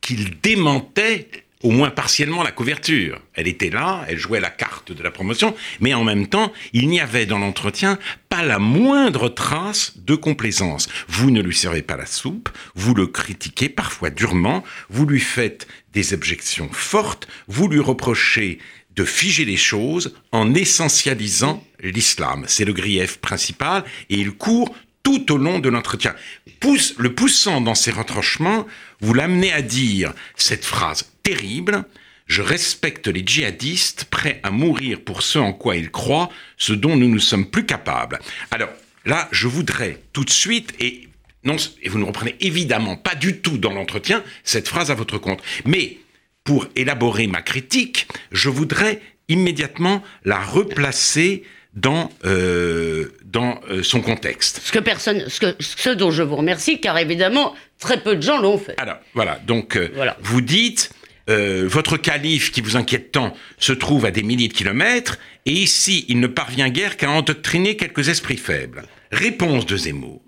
qu'il 0.00 0.40
démentait 0.40 1.28
au 1.62 1.70
moins 1.70 1.90
partiellement 1.90 2.42
la 2.42 2.52
couverture. 2.52 3.20
Elle 3.34 3.48
était 3.48 3.70
là, 3.70 4.04
elle 4.08 4.18
jouait 4.18 4.40
la 4.40 4.50
carte 4.50 4.92
de 4.92 5.02
la 5.02 5.10
promotion, 5.10 5.54
mais 5.80 5.94
en 5.94 6.04
même 6.04 6.26
temps, 6.26 6.52
il 6.72 6.88
n'y 6.88 7.00
avait 7.00 7.26
dans 7.26 7.38
l'entretien 7.38 7.98
pas 8.28 8.42
la 8.42 8.58
moindre 8.58 9.28
trace 9.28 9.92
de 9.96 10.14
complaisance. 10.14 10.88
Vous 11.08 11.30
ne 11.30 11.42
lui 11.42 11.54
servez 11.54 11.82
pas 11.82 11.96
la 11.96 12.06
soupe, 12.06 12.48
vous 12.74 12.94
le 12.94 13.06
critiquez 13.06 13.68
parfois 13.68 14.10
durement, 14.10 14.64
vous 14.90 15.06
lui 15.06 15.20
faites 15.20 15.66
des 15.92 16.14
objections 16.14 16.70
fortes, 16.72 17.28
vous 17.48 17.68
lui 17.68 17.80
reprochez 17.80 18.58
de 18.94 19.04
figer 19.04 19.44
les 19.44 19.56
choses 19.56 20.14
en 20.32 20.54
essentialisant 20.54 21.64
l'islam. 21.80 22.44
C'est 22.46 22.64
le 22.64 22.72
grief 22.72 23.18
principal 23.18 23.84
et 24.10 24.16
il 24.16 24.32
court 24.32 24.74
tout 25.02 25.32
au 25.32 25.36
long 25.36 25.58
de 25.58 25.68
l'entretien. 25.68 26.14
Pousse, 26.60 26.94
le 26.98 27.14
poussant 27.14 27.60
dans 27.60 27.74
ses 27.74 27.90
retranchements, 27.90 28.66
vous 29.00 29.14
l'amenez 29.14 29.52
à 29.52 29.62
dire 29.62 30.12
cette 30.36 30.64
phrase 30.64 31.11
terrible, 31.22 31.84
je 32.26 32.42
respecte 32.42 33.08
les 33.08 33.22
djihadistes 33.24 34.04
prêts 34.06 34.40
à 34.42 34.50
mourir 34.50 35.00
pour 35.00 35.22
ce 35.22 35.38
en 35.38 35.52
quoi 35.52 35.76
ils 35.76 35.90
croient, 35.90 36.30
ce 36.56 36.72
dont 36.72 36.96
nous 36.96 37.08
ne 37.08 37.18
sommes 37.18 37.46
plus 37.46 37.66
capables. 37.66 38.18
Alors 38.50 38.70
là, 39.04 39.28
je 39.32 39.48
voudrais 39.48 39.98
tout 40.12 40.24
de 40.24 40.30
suite, 40.30 40.72
et, 40.80 41.08
non, 41.44 41.56
et 41.82 41.88
vous 41.88 41.98
ne 41.98 42.04
reprenez 42.04 42.36
évidemment 42.40 42.96
pas 42.96 43.14
du 43.14 43.38
tout 43.38 43.58
dans 43.58 43.72
l'entretien 43.72 44.22
cette 44.44 44.68
phrase 44.68 44.90
à 44.90 44.94
votre 44.94 45.18
compte, 45.18 45.42
mais 45.64 45.98
pour 46.44 46.66
élaborer 46.74 47.26
ma 47.26 47.42
critique, 47.42 48.08
je 48.32 48.48
voudrais 48.48 49.00
immédiatement 49.28 50.02
la 50.24 50.40
replacer 50.40 51.44
dans, 51.74 52.10
euh, 52.24 53.12
dans 53.24 53.60
euh, 53.70 53.82
son 53.82 54.00
contexte. 54.00 54.60
Ce 54.64 54.72
que 54.72 54.78
personne, 54.78 55.28
ce, 55.28 55.40
que, 55.40 55.54
ce 55.60 55.90
dont 55.90 56.10
je 56.10 56.22
vous 56.22 56.36
remercie, 56.36 56.80
car 56.80 56.98
évidemment, 56.98 57.54
très 57.78 58.02
peu 58.02 58.16
de 58.16 58.22
gens 58.22 58.40
l'ont 58.40 58.58
fait. 58.58 58.74
Alors, 58.78 58.98
voilà, 59.14 59.38
donc, 59.46 59.76
euh, 59.76 59.90
voilà. 59.94 60.16
vous 60.20 60.40
dites, 60.40 60.90
euh, 61.32 61.66
votre 61.66 61.96
calife 61.96 62.52
qui 62.52 62.60
vous 62.60 62.76
inquiète 62.76 63.12
tant 63.12 63.34
se 63.58 63.72
trouve 63.72 64.04
à 64.04 64.10
des 64.10 64.22
milliers 64.22 64.48
de 64.48 64.52
kilomètres, 64.52 65.18
et 65.46 65.52
ici 65.52 66.04
il 66.08 66.20
ne 66.20 66.26
parvient 66.26 66.68
guère 66.68 66.96
qu'à 66.96 67.10
endoctriner 67.10 67.76
quelques 67.76 68.08
esprits 68.08 68.36
faibles. 68.36 68.84
Réponse 69.10 69.66
de 69.66 69.76
Zemmour. 69.76 70.22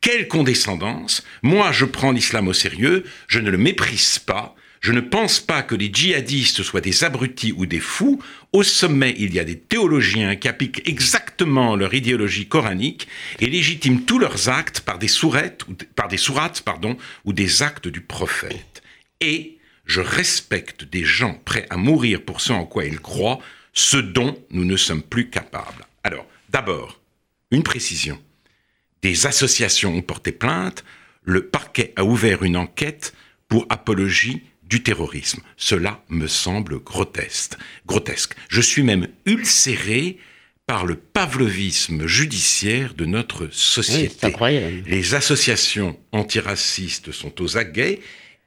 Quelle 0.00 0.28
condescendance 0.28 1.24
Moi, 1.42 1.72
je 1.72 1.84
prends 1.84 2.12
l'islam 2.12 2.48
au 2.48 2.52
sérieux, 2.52 3.04
je 3.26 3.40
ne 3.40 3.50
le 3.50 3.58
méprise 3.58 4.18
pas, 4.18 4.54
je 4.80 4.92
ne 4.92 5.00
pense 5.00 5.40
pas 5.40 5.62
que 5.62 5.74
les 5.74 5.90
djihadistes 5.92 6.62
soient 6.62 6.80
des 6.80 7.02
abrutis 7.02 7.52
ou 7.56 7.66
des 7.66 7.80
fous. 7.80 8.22
Au 8.52 8.62
sommet, 8.62 9.16
il 9.18 9.34
y 9.34 9.40
a 9.40 9.44
des 9.44 9.58
théologiens 9.58 10.36
qui 10.36 10.46
appliquent 10.46 10.88
exactement 10.88 11.74
leur 11.74 11.92
idéologie 11.92 12.46
coranique 12.46 13.08
et 13.40 13.46
légitiment 13.46 14.00
tous 14.06 14.20
leurs 14.20 14.48
actes 14.48 14.80
par 14.80 14.98
des 14.98 15.08
sourates, 15.08 15.64
ou 17.24 17.32
des 17.32 17.62
actes 17.62 17.88
du 17.88 18.00
prophète. 18.00 18.82
Et 19.20 19.55
je 19.86 20.00
respecte 20.00 20.84
des 20.84 21.04
gens 21.04 21.40
prêts 21.44 21.66
à 21.70 21.76
mourir 21.76 22.22
pour 22.22 22.40
ce 22.40 22.52
en 22.52 22.66
quoi 22.66 22.84
ils 22.84 23.00
croient, 23.00 23.38
ce 23.72 23.96
dont 23.96 24.36
nous 24.50 24.64
ne 24.64 24.76
sommes 24.76 25.02
plus 25.02 25.30
capables. 25.30 25.86
Alors, 26.02 26.26
d'abord, 26.50 27.00
une 27.50 27.62
précision. 27.62 28.20
Des 29.02 29.26
associations 29.26 29.94
ont 29.94 30.02
porté 30.02 30.32
plainte, 30.32 30.84
le 31.22 31.46
parquet 31.46 31.92
a 31.96 32.04
ouvert 32.04 32.42
une 32.42 32.56
enquête 32.56 33.14
pour 33.48 33.66
apologie 33.68 34.42
du 34.64 34.82
terrorisme. 34.82 35.40
Cela 35.56 36.02
me 36.08 36.26
semble 36.26 36.80
grotesque. 36.80 37.54
grotesque. 37.86 38.34
Je 38.48 38.60
suis 38.60 38.82
même 38.82 39.08
ulcéré 39.24 40.18
par 40.66 40.84
le 40.84 40.96
pavlovisme 40.96 42.06
judiciaire 42.06 42.94
de 42.94 43.04
notre 43.04 43.48
société. 43.52 44.32
Les 44.86 45.14
associations 45.14 45.96
antiracistes 46.10 47.12
sont 47.12 47.40
aux 47.40 47.56
aguets 47.56 48.00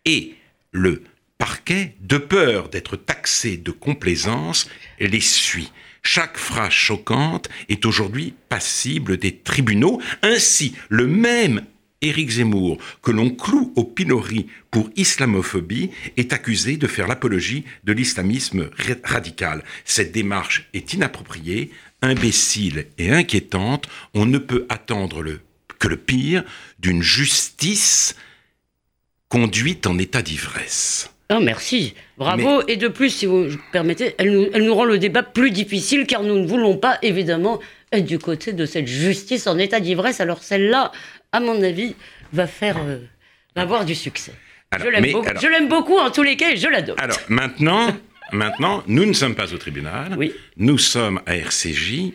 et 0.03 0.35
le 0.71 1.03
parquet, 1.39 1.95
de 2.01 2.17
peur 2.17 2.69
d'être 2.69 2.95
taxé 2.95 3.57
de 3.57 3.71
complaisance, 3.71 4.69
les 4.99 5.21
suit. 5.21 5.71
Chaque 6.03 6.37
phrase 6.37 6.71
choquante 6.71 7.49
est 7.69 7.85
aujourd'hui 7.85 8.35
passible 8.49 9.17
des 9.17 9.37
tribunaux. 9.37 9.99
Ainsi, 10.21 10.75
le 10.89 11.07
même 11.07 11.65
Éric 12.01 12.29
Zemmour, 12.29 12.77
que 13.01 13.11
l'on 13.11 13.29
cloue 13.29 13.73
au 13.75 13.83
pilori 13.83 14.47
pour 14.71 14.89
islamophobie, 14.95 15.91
est 16.17 16.31
accusé 16.33 16.77
de 16.77 16.87
faire 16.87 17.07
l'apologie 17.07 17.65
de 17.83 17.93
l'islamisme 17.93 18.69
radical. 19.03 19.63
Cette 19.85 20.11
démarche 20.11 20.69
est 20.73 20.93
inappropriée, 20.93 21.71
imbécile 22.01 22.87
et 22.97 23.11
inquiétante. 23.11 23.89
On 24.13 24.25
ne 24.25 24.37
peut 24.37 24.65
attendre 24.69 25.25
que 25.77 25.87
le 25.87 25.97
pire 25.97 26.43
d'une 26.79 27.01
justice 27.01 28.15
conduite 29.29 29.87
en 29.87 29.97
état 29.97 30.21
d'ivresse. 30.21 31.09
Oh, 31.31 31.39
merci, 31.39 31.93
bravo. 32.17 32.63
Et 32.67 32.75
de 32.75 32.87
plus, 32.87 33.11
si 33.11 33.27
vous 33.27 33.49
permettez, 33.71 34.15
elle 34.17 34.31
nous, 34.31 34.47
elle 34.51 34.63
nous 34.63 34.73
rend 34.73 34.85
le 34.85 34.97
débat 34.97 35.21
plus 35.21 35.51
difficile 35.51 36.07
car 36.07 36.23
nous 36.23 36.39
ne 36.39 36.47
voulons 36.47 36.75
pas, 36.75 36.97
évidemment, 37.03 37.59
être 37.91 38.05
du 38.05 38.17
côté 38.17 38.51
de 38.51 38.65
cette 38.65 38.87
justice 38.87 39.45
en 39.45 39.59
état 39.59 39.79
d'ivresse. 39.79 40.21
Alors 40.21 40.41
celle-là, 40.41 40.91
à 41.31 41.39
mon 41.39 41.61
avis, 41.61 41.95
va 42.33 42.47
faire, 42.47 42.77
euh, 42.79 42.97
va 43.55 43.61
avoir 43.61 43.85
du 43.85 43.93
succès. 43.93 44.33
je 44.75 45.47
l'aime 45.47 45.67
beaucoup, 45.67 45.97
en 45.97 46.09
tous 46.09 46.23
les 46.23 46.35
cas 46.35 46.51
et 46.51 46.57
je 46.57 46.67
l'adopte. 46.67 46.99
Alors 46.99 47.19
maintenant, 47.27 47.95
maintenant, 48.31 48.83
nous 48.87 49.05
ne 49.05 49.13
sommes 49.13 49.35
pas 49.35 49.53
au 49.53 49.57
tribunal. 49.57 50.15
Oui. 50.17 50.33
Nous 50.57 50.79
sommes 50.79 51.21
à 51.27 51.35
RCJ. 51.35 52.11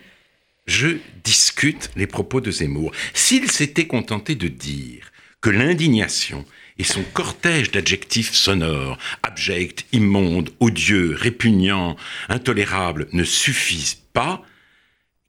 Je 0.66 0.96
discute 1.22 1.90
les 1.94 2.06
propos 2.08 2.40
de 2.40 2.50
Zemmour. 2.50 2.90
S'il 3.12 3.50
s'était 3.50 3.86
contenté 3.86 4.34
de 4.34 4.48
dire 4.48 5.12
que 5.40 5.50
l'indignation 5.50 6.44
et 6.78 6.84
son 6.84 7.02
cortège 7.02 7.70
d'adjectifs 7.70 8.34
sonores, 8.34 8.98
abject, 9.22 9.86
immonde, 9.92 10.50
odieux, 10.60 11.14
répugnant, 11.14 11.96
intolérable, 12.28 13.08
ne 13.12 13.24
suffisent 13.24 14.02
pas, 14.12 14.42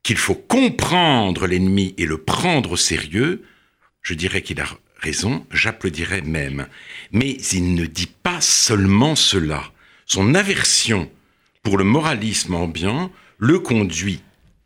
qu'il 0.03 0.17
faut 0.17 0.35
comprendre 0.35 1.47
l'ennemi 1.47 1.95
et 1.97 2.05
le 2.05 2.19
prendre 2.19 2.73
au 2.73 2.77
sérieux, 2.77 3.43
je 4.01 4.13
dirais 4.13 4.43
qu'il 4.43 4.61
a 4.61 4.67
raison, 4.99 5.45
j'applaudirais 5.51 6.21
même. 6.21 6.67
Mais 7.11 7.31
il 7.31 7.73
ne 7.73 7.85
dit 7.85 8.11
pas 8.23 8.39
seulement 8.41 9.15
cela. 9.15 9.71
Son 10.05 10.35
aversion 10.35 11.09
pour 11.63 11.77
le 11.77 11.83
moralisme 11.83 12.53
ambiant 12.53 13.11
le 13.39 13.59
conduit 13.59 14.21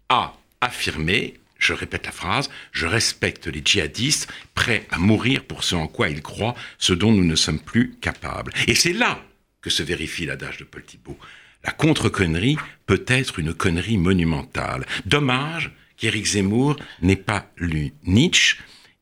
à 0.09 0.33
affirmer, 0.59 1.38
je 1.59 1.73
répète 1.73 2.05
la 2.05 2.11
phrase, 2.11 2.49
je 2.71 2.87
respecte 2.87 3.47
les 3.47 3.61
djihadistes 3.63 4.31
prêts 4.55 4.87
à 4.89 4.97
mourir 4.97 5.43
pour 5.43 5.63
ce 5.63 5.75
en 5.75 5.87
quoi 5.87 6.09
ils 6.09 6.21
croient, 6.21 6.55
ce 6.79 6.93
dont 6.93 7.11
nous 7.11 7.25
ne 7.25 7.35
sommes 7.35 7.59
plus 7.59 7.95
capables. 8.01 8.53
Et 8.67 8.73
c'est 8.73 8.93
là 8.93 9.23
que 9.61 9.69
se 9.69 9.83
vérifie 9.83 10.25
l'adage 10.25 10.57
de 10.57 10.63
Paul 10.63 10.83
Thibault. 10.83 11.19
La 11.63 11.71
contre-connerie 11.71 12.57
peut 12.85 13.03
être 13.07 13.37
une 13.37 13.53
connerie 13.53 13.97
monumentale. 13.97 14.87
Dommage 15.05 15.71
qu'Éric 15.97 16.25
Zemmour 16.25 16.77
n'ait 17.01 17.17
pas 17.17 17.51
lu 17.57 17.93
Nietzsche, 18.05 18.57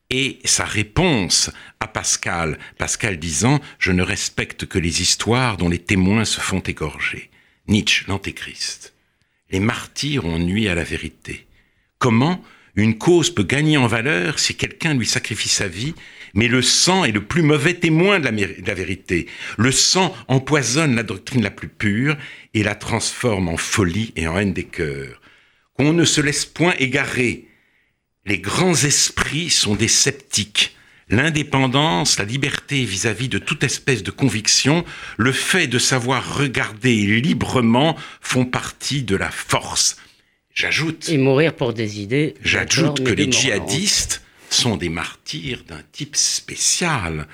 et 0.10 0.40
sa 0.46 0.64
réponse 0.64 1.52
à 1.80 1.88
Pascal, 1.88 2.58
Pascal 2.78 3.20
disant⁇ 3.20 3.58
Je 3.78 3.92
ne 3.92 4.02
respecte 4.02 4.66
que 4.66 4.80
les 4.80 5.02
histoires 5.02 5.58
dont 5.58 5.70
les 5.70 5.80
témoins 5.80 6.26
se 6.26 6.40
font 6.40 6.62
égorger⁇ 6.62 7.30
Nietzsche, 7.72 8.06
l'antéchrist. 8.08 8.94
Les 9.52 9.60
martyrs 9.60 10.26
ont 10.26 10.40
nuit 10.40 10.70
à 10.70 10.76
la 10.76 10.84
vérité. 10.84 11.47
Comment 12.00 12.44
une 12.76 12.98
cause 12.98 13.32
peut 13.32 13.44
gagner 13.44 13.78
en 13.78 13.88
valeur 13.88 14.38
si 14.38 14.56
quelqu'un 14.56 14.94
lui 14.94 15.08
sacrifie 15.08 15.50
sa 15.50 15.68
vie, 15.68 15.96
mais 16.36 16.48
le 16.48 16.62
sang 16.62 17.06
est 17.06 17.12
le 17.12 17.24
plus 17.24 17.42
mauvais 17.42 17.74
témoin 17.74 18.20
de 18.20 18.26
la, 18.26 18.74
vérité. 18.76 19.26
Le 19.58 19.72
sang 19.72 20.16
empoisonne 20.28 20.96
la 20.96 21.02
doctrine 21.02 21.42
la 21.42 21.50
plus 21.50 21.70
pure 21.70 22.16
et 22.54 22.62
la 22.62 22.76
transforme 22.76 23.50
en 23.50 23.58
folie 23.58 24.14
et 24.16 24.28
en 24.28 24.38
haine 24.38 24.54
des 24.54 24.66
cœurs. 24.66 25.22
Qu'on 25.74 25.94
ne 25.94 26.06
se 26.06 26.22
laisse 26.22 26.46
point 26.46 26.76
égarer 26.78 27.48
les 28.28 28.40
grands 28.40 28.76
esprits 28.76 29.50
sont 29.50 29.76
des 29.76 29.88
sceptiques. 29.88 30.76
L'indépendance, 31.10 32.20
la 32.20 32.26
liberté 32.26 32.84
vis-à-vis 32.84 33.30
de 33.30 33.38
toute 33.38 33.64
espèce 33.64 34.04
de 34.04 34.12
conviction, 34.12 34.84
le 35.16 35.32
fait 35.32 35.68
de 35.68 35.80
savoir 35.80 36.38
regarder 36.38 37.22
librement 37.22 37.96
font 38.20 38.44
partie 38.44 39.04
de 39.04 39.16
la 39.16 39.32
force. 39.32 39.96
J'ajoute. 40.58 41.08
Et 41.10 41.18
mourir 41.18 41.54
pour 41.54 41.74
des 41.74 42.02
idées. 42.02 42.34
J'ajoute 42.42 43.04
que 43.04 43.12
les 43.12 43.32
djihadistes 43.32 44.24
sont 44.50 44.76
des 44.76 44.90
martyrs 44.90 45.64
d'un 45.68 45.84
type 45.92 46.16
spécial 46.16 47.28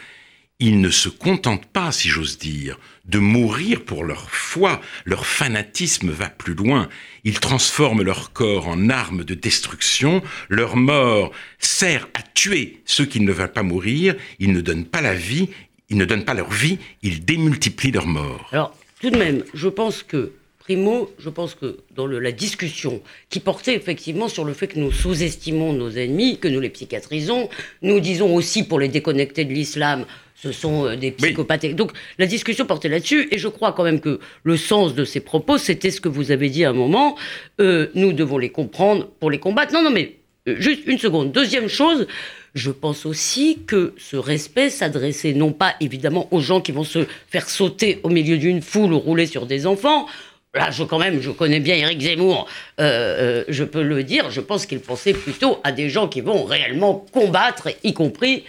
ils 0.65 0.79
ne 0.79 0.89
se 0.89 1.09
contentent 1.09 1.65
pas, 1.65 1.91
si 1.91 2.07
j'ose 2.07 2.37
dire, 2.37 2.79
de 3.03 3.19
mourir 3.19 3.83
pour 3.83 4.05
leur 4.05 4.29
foi. 4.29 4.79
Leur 5.03 5.25
fanatisme 5.25 6.09
va 6.09 6.29
plus 6.29 6.53
loin. 6.53 6.87
Ils 7.25 7.41
transforment 7.41 8.01
leur 8.01 8.31
corps 8.31 8.69
en 8.69 8.89
arme 8.89 9.25
de 9.25 9.33
destruction. 9.33 10.23
Leur 10.47 10.77
mort 10.77 11.33
sert 11.59 12.07
à 12.13 12.21
tuer 12.21 12.81
ceux 12.85 13.05
qui 13.05 13.19
ne 13.19 13.33
veulent 13.33 13.51
pas 13.51 13.61
mourir. 13.61 14.15
Ils 14.39 14.53
ne 14.53 14.61
donnent 14.61 14.85
pas 14.85 15.01
la 15.01 15.15
vie. 15.15 15.49
Ils 15.89 15.97
ne 15.97 16.05
donnent 16.05 16.23
pas 16.23 16.33
leur 16.33 16.49
vie. 16.49 16.79
Ils 17.01 17.25
démultiplient 17.25 17.91
leur 17.91 18.07
mort. 18.07 18.47
Alors, 18.53 18.73
tout 19.01 19.09
de 19.09 19.17
même, 19.17 19.43
je 19.53 19.67
pense 19.67 20.01
que 20.01 20.31
Primo, 20.63 21.11
je 21.19 21.29
pense 21.29 21.55
que 21.55 21.79
dans 21.93 22.07
la 22.07 22.31
discussion 22.31 23.01
qui 23.29 23.41
portait 23.41 23.75
effectivement 23.75 24.29
sur 24.29 24.45
le 24.45 24.53
fait 24.53 24.67
que 24.67 24.79
nous 24.79 24.93
sous-estimons 24.93 25.73
nos 25.73 25.89
ennemis, 25.89 26.37
que 26.37 26.47
nous 26.47 26.61
les 26.61 26.69
psychiatrisons, 26.69 27.49
nous 27.81 27.99
disons 27.99 28.33
aussi 28.33 28.63
pour 28.63 28.79
les 28.79 28.87
déconnecter 28.87 29.43
de 29.43 29.51
l'islam, 29.51 30.05
ce 30.35 30.53
sont 30.53 30.85
euh, 30.85 30.95
des 30.95 31.11
psychopathes. 31.11 31.75
Donc 31.75 31.91
la 32.17 32.27
discussion 32.27 32.65
portait 32.65 32.87
là-dessus, 32.87 33.27
et 33.31 33.37
je 33.37 33.49
crois 33.49 33.73
quand 33.73 33.83
même 33.83 33.99
que 33.99 34.21
le 34.43 34.55
sens 34.55 34.95
de 34.95 35.03
ces 35.03 35.19
propos, 35.19 35.57
c'était 35.57 35.91
ce 35.91 35.99
que 35.99 36.07
vous 36.07 36.31
avez 36.31 36.49
dit 36.49 36.63
à 36.63 36.69
un 36.69 36.73
moment. 36.73 37.17
Euh, 37.59 37.87
nous 37.93 38.13
devons 38.13 38.37
les 38.37 38.49
comprendre 38.49 39.09
pour 39.19 39.29
les 39.29 39.39
combattre. 39.39 39.73
Non, 39.73 39.83
non, 39.83 39.91
mais 39.91 40.15
euh, 40.47 40.55
juste 40.59 40.83
une 40.85 40.97
seconde. 40.97 41.33
Deuxième 41.33 41.67
chose, 41.67 42.07
je 42.55 42.71
pense 42.71 43.05
aussi 43.05 43.59
que 43.67 43.93
ce 43.97 44.15
respect 44.15 44.69
s'adressait 44.69 45.33
non 45.33 45.51
pas 45.51 45.75
évidemment 45.81 46.29
aux 46.31 46.39
gens 46.39 46.61
qui 46.61 46.71
vont 46.71 46.85
se 46.85 47.05
faire 47.27 47.49
sauter 47.49 47.99
au 48.03 48.09
milieu 48.09 48.37
d'une 48.37 48.61
foule 48.61 48.93
ou 48.93 48.99
rouler 48.99 49.25
sur 49.25 49.45
des 49.45 49.67
enfants. 49.67 50.07
Là, 50.55 50.69
je 50.69 50.83
quand 50.83 50.99
même, 50.99 51.19
je 51.21 51.31
connais 51.31 51.59
bien 51.59 51.75
Éric 51.75 52.01
Zemmour, 52.01 52.47
je 52.77 53.63
peux 53.63 53.81
le 53.81 54.03
dire. 54.03 54.29
Je 54.29 54.39
pense 54.39 54.65
qu'il 54.65 54.79
pensait 54.79 55.13
plutôt 55.13 55.59
à 55.63 55.71
des 55.71 55.89
gens 55.89 56.07
qui 56.07 56.21
vont 56.21 56.43
réellement 56.43 57.05
combattre, 57.11 57.69
y 57.83 57.93
compris 57.93 58.43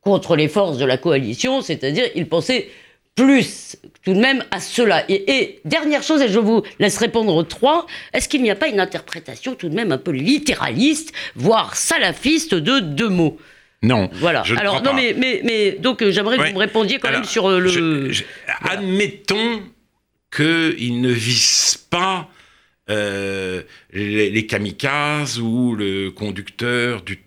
contre 0.00 0.36
les 0.36 0.48
forces 0.48 0.78
de 0.78 0.84
la 0.84 0.96
coalition, 0.96 1.60
c'est-à-dire 1.60 2.04
il 2.14 2.28
pensait 2.28 2.68
plus 3.14 3.76
tout 4.04 4.14
de 4.14 4.20
même 4.20 4.44
à 4.50 4.60
cela. 4.60 5.04
Et, 5.08 5.60
dernière 5.64 6.02
chose, 6.02 6.22
et 6.22 6.28
je 6.28 6.38
vous 6.38 6.62
laisse 6.78 6.98
répondre 6.98 7.34
aux 7.34 7.42
trois, 7.42 7.86
est-ce 8.12 8.28
qu'il 8.28 8.42
n'y 8.42 8.50
a 8.50 8.54
pas 8.54 8.68
une 8.68 8.80
interprétation 8.80 9.54
tout 9.54 9.68
de 9.68 9.74
même 9.74 9.90
un 9.90 9.98
peu 9.98 10.12
littéraliste, 10.12 11.12
voire 11.34 11.74
salafiste 11.74 12.54
de 12.54 12.78
deux 12.78 13.08
mots? 13.08 13.38
Non. 13.82 14.08
Voilà. 14.14 14.42
Je 14.44 14.54
Alors, 14.54 14.82
non, 14.82 14.92
mais, 14.94 15.14
mais, 15.16 15.40
mais, 15.44 15.72
donc, 15.72 16.02
euh, 16.02 16.10
j'aimerais 16.10 16.36
que 16.36 16.42
vous 16.42 16.54
me 16.54 16.58
répondiez 16.58 16.98
quand 16.98 17.10
même 17.10 17.24
sur 17.24 17.48
euh, 17.48 17.60
le. 17.60 18.10
Admettons 18.68 19.62
qu'il 20.30 21.00
ne 21.00 21.10
vise 21.10 21.78
pas 21.90 22.30
euh, 22.90 23.62
les, 23.92 24.30
les, 24.30 24.46
kamikazes 24.46 25.38
ou 25.38 25.74
le 25.74 26.10
conducteur 26.10 27.02
du 27.02 27.18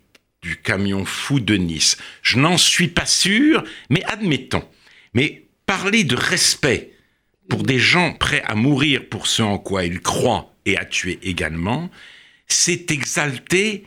du 0.42 0.56
camion 0.56 1.04
fou 1.04 1.40
de 1.40 1.54
Nice. 1.54 1.96
Je 2.20 2.38
n'en 2.38 2.58
suis 2.58 2.88
pas 2.88 3.06
sûr, 3.06 3.64
mais 3.88 4.02
admettons. 4.04 4.68
Mais 5.14 5.44
parler 5.66 6.04
de 6.04 6.16
respect 6.16 6.92
pour 7.48 7.62
des 7.62 7.78
gens 7.78 8.12
prêts 8.12 8.42
à 8.46 8.54
mourir 8.54 9.08
pour 9.08 9.26
ce 9.26 9.42
en 9.42 9.58
quoi 9.58 9.84
ils 9.84 10.00
croient 10.00 10.52
et 10.64 10.76
à 10.76 10.84
tuer 10.84 11.18
également, 11.22 11.90
c'est 12.46 12.90
exalter 12.90 13.86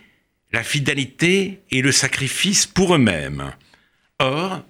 la 0.51 0.63
fidélité 0.63 1.59
et 1.71 1.81
le 1.81 1.91
sacrifice 1.91 2.65
pour 2.65 2.95
eux-mêmes. 2.95 3.53
Or, 4.19 4.63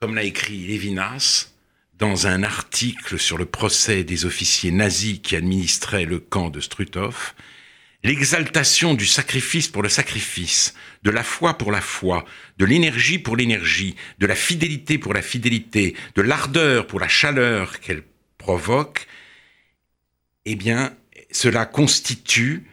comme 0.00 0.14
l'a 0.14 0.24
écrit 0.24 0.66
Lévinas 0.66 1.52
dans 1.98 2.26
un 2.26 2.42
article 2.42 3.18
sur 3.18 3.38
le 3.38 3.46
procès 3.46 4.04
des 4.04 4.26
officiers 4.26 4.70
nazis 4.70 5.20
qui 5.22 5.36
administraient 5.36 6.04
le 6.04 6.20
camp 6.20 6.50
de 6.50 6.60
Struthof, 6.60 7.34
l'exaltation 8.02 8.94
du 8.94 9.06
sacrifice 9.06 9.68
pour 9.68 9.82
le 9.82 9.88
sacrifice, 9.88 10.74
de 11.02 11.10
la 11.10 11.22
foi 11.22 11.56
pour 11.56 11.72
la 11.72 11.80
foi, 11.80 12.24
de 12.58 12.64
l'énergie 12.64 13.18
pour 13.18 13.36
l'énergie, 13.36 13.96
de 14.18 14.26
la 14.26 14.34
fidélité 14.34 14.98
pour 14.98 15.14
la 15.14 15.22
fidélité, 15.22 15.96
de 16.14 16.22
l'ardeur 16.22 16.86
pour 16.86 17.00
la 17.00 17.08
chaleur 17.08 17.80
qu'elle 17.80 18.02
provoque, 18.36 19.06
eh 20.44 20.54
bien, 20.54 20.94
cela 21.30 21.66
constitue, 21.66 22.64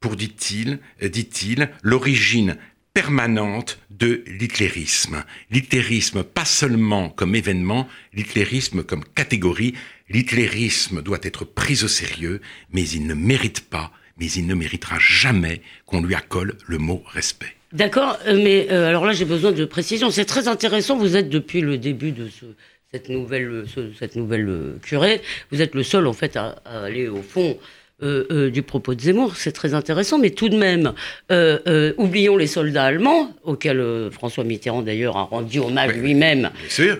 pour 0.00 0.16
dit-il, 0.16 0.80
dit-il, 1.00 1.70
l'origine 1.82 2.58
permanente 2.94 3.80
de 3.90 4.22
l'hitlérisme. 4.26 5.24
L'hitlérisme 5.50 6.22
pas 6.22 6.44
seulement 6.44 7.10
comme 7.10 7.34
événement, 7.34 7.88
l'hitlérisme 8.14 8.84
comme 8.84 9.04
catégorie. 9.04 9.74
L'hitlérisme 10.08 11.02
doit 11.02 11.18
être 11.22 11.44
pris 11.44 11.82
au 11.82 11.88
sérieux, 11.88 12.40
mais 12.72 12.88
il 12.88 13.06
ne 13.06 13.14
mérite 13.14 13.68
pas, 13.68 13.90
mais 14.18 14.30
il 14.30 14.46
ne 14.46 14.54
méritera 14.54 14.96
jamais 15.00 15.60
qu'on 15.86 16.02
lui 16.02 16.14
accole 16.14 16.56
le 16.66 16.78
mot 16.78 17.02
respect. 17.06 17.56
D'accord, 17.72 18.16
euh, 18.28 18.40
mais 18.40 18.68
euh, 18.70 18.88
alors 18.88 19.04
là 19.04 19.12
j'ai 19.12 19.24
besoin 19.24 19.50
de 19.50 19.64
précision. 19.64 20.12
C'est 20.12 20.24
très 20.24 20.46
intéressant. 20.46 20.96
Vous 20.96 21.16
êtes 21.16 21.28
depuis 21.28 21.62
le 21.62 21.76
début 21.76 22.12
de 22.12 22.28
cette 22.92 23.08
nouvelle, 23.08 23.64
cette 23.98 24.14
nouvelle 24.14 24.48
euh, 24.48 24.78
curée, 24.80 25.20
vous 25.50 25.60
êtes 25.60 25.74
le 25.74 25.82
seul 25.82 26.06
en 26.06 26.12
fait 26.12 26.36
à 26.36 26.50
aller 26.66 27.08
au 27.08 27.22
fond 27.22 27.58
euh, 28.02 28.26
euh, 28.32 28.50
du 28.50 28.62
propos 28.62 28.96
de 28.96 29.00
Zemmour, 29.00 29.36
c'est 29.36 29.52
très 29.52 29.72
intéressant, 29.72 30.18
mais 30.18 30.30
tout 30.30 30.48
de 30.48 30.56
même, 30.56 30.94
euh, 31.30 31.92
oublions 31.96 32.36
les 32.36 32.48
soldats 32.48 32.86
allemands, 32.86 33.32
auxquels 33.44 34.10
François 34.10 34.42
Mitterrand 34.42 34.82
d'ailleurs 34.82 35.16
a 35.16 35.22
rendu 35.22 35.60
hommage 35.60 35.92
lui-même 35.92 36.50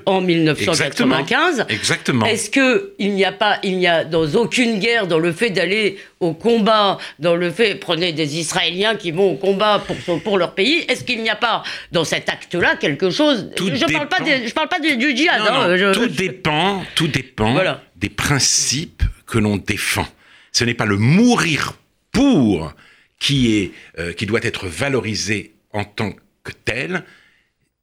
en 0.07 0.21
1995. 0.21 1.67
Exactement. 1.69 2.25
Est-ce 2.27 2.49
que 2.49 2.95
il 3.01 3.11
n'y 3.15 3.25
a 3.25 3.33
pas, 3.33 3.59
il 3.65 3.79
n'y 3.79 3.89
a 3.89 4.05
dans 4.05 4.25
aucune 4.37 4.79
guerre, 4.79 5.09
dans 5.09 5.19
le 5.19 5.33
fait 5.33 5.51
d'aller 5.51 5.99
au 6.21 6.33
combat, 6.33 6.99
dans 7.19 7.35
le 7.35 7.51
fait, 7.51 7.75
prenez 7.75 8.13
des 8.13 8.39
Israéliens 8.39 8.95
qui 8.95 9.11
vont 9.11 9.33
au 9.33 9.37
combat 9.37 9.83
pour, 9.85 10.21
pour 10.23 10.39
leur 10.39 10.55
pays, 10.55 10.85
est-ce 10.89 11.03
qu'il 11.03 11.23
n'y 11.23 11.31
a 11.31 11.37
pas 11.37 11.65
dans 11.91 12.05
cet 12.05 12.29
acte-là 12.29 12.77
quelque 12.77 13.11
chose? 13.11 13.51
Je 13.59 13.65
ne 13.65 13.93
parle 13.93 14.09
pas, 14.09 14.19
je 14.25 14.53
parle 14.53 14.69
pas 14.69 14.79
du 14.79 15.17
djihad. 15.17 15.43
Hein, 15.43 15.93
tout 15.93 16.07
dépend, 16.07 16.85
tout 16.95 17.09
dépend 17.09 17.53
des 17.97 18.11
principes 18.11 19.03
que 19.27 19.39
l'on 19.39 19.57
défend. 19.57 20.07
Ce 20.55 20.65
n'est 20.65 20.75
pas 20.75 20.87
le 20.87 20.97
mourir 20.97 21.75
pour 22.13 22.73
qui, 23.19 23.57
est, 23.57 23.73
euh, 23.99 24.13
qui 24.13 24.25
doit 24.25 24.43
être 24.43 24.69
valorisé 24.69 25.55
en 25.73 25.85
tant 25.85 26.13
que 26.43 26.53
tel. 26.65 27.05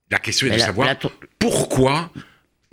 La 0.09 0.17
question 0.17 0.47
est 0.47 0.51
de 0.51 0.57
savoir 0.57 0.95
pourquoi 1.37 2.11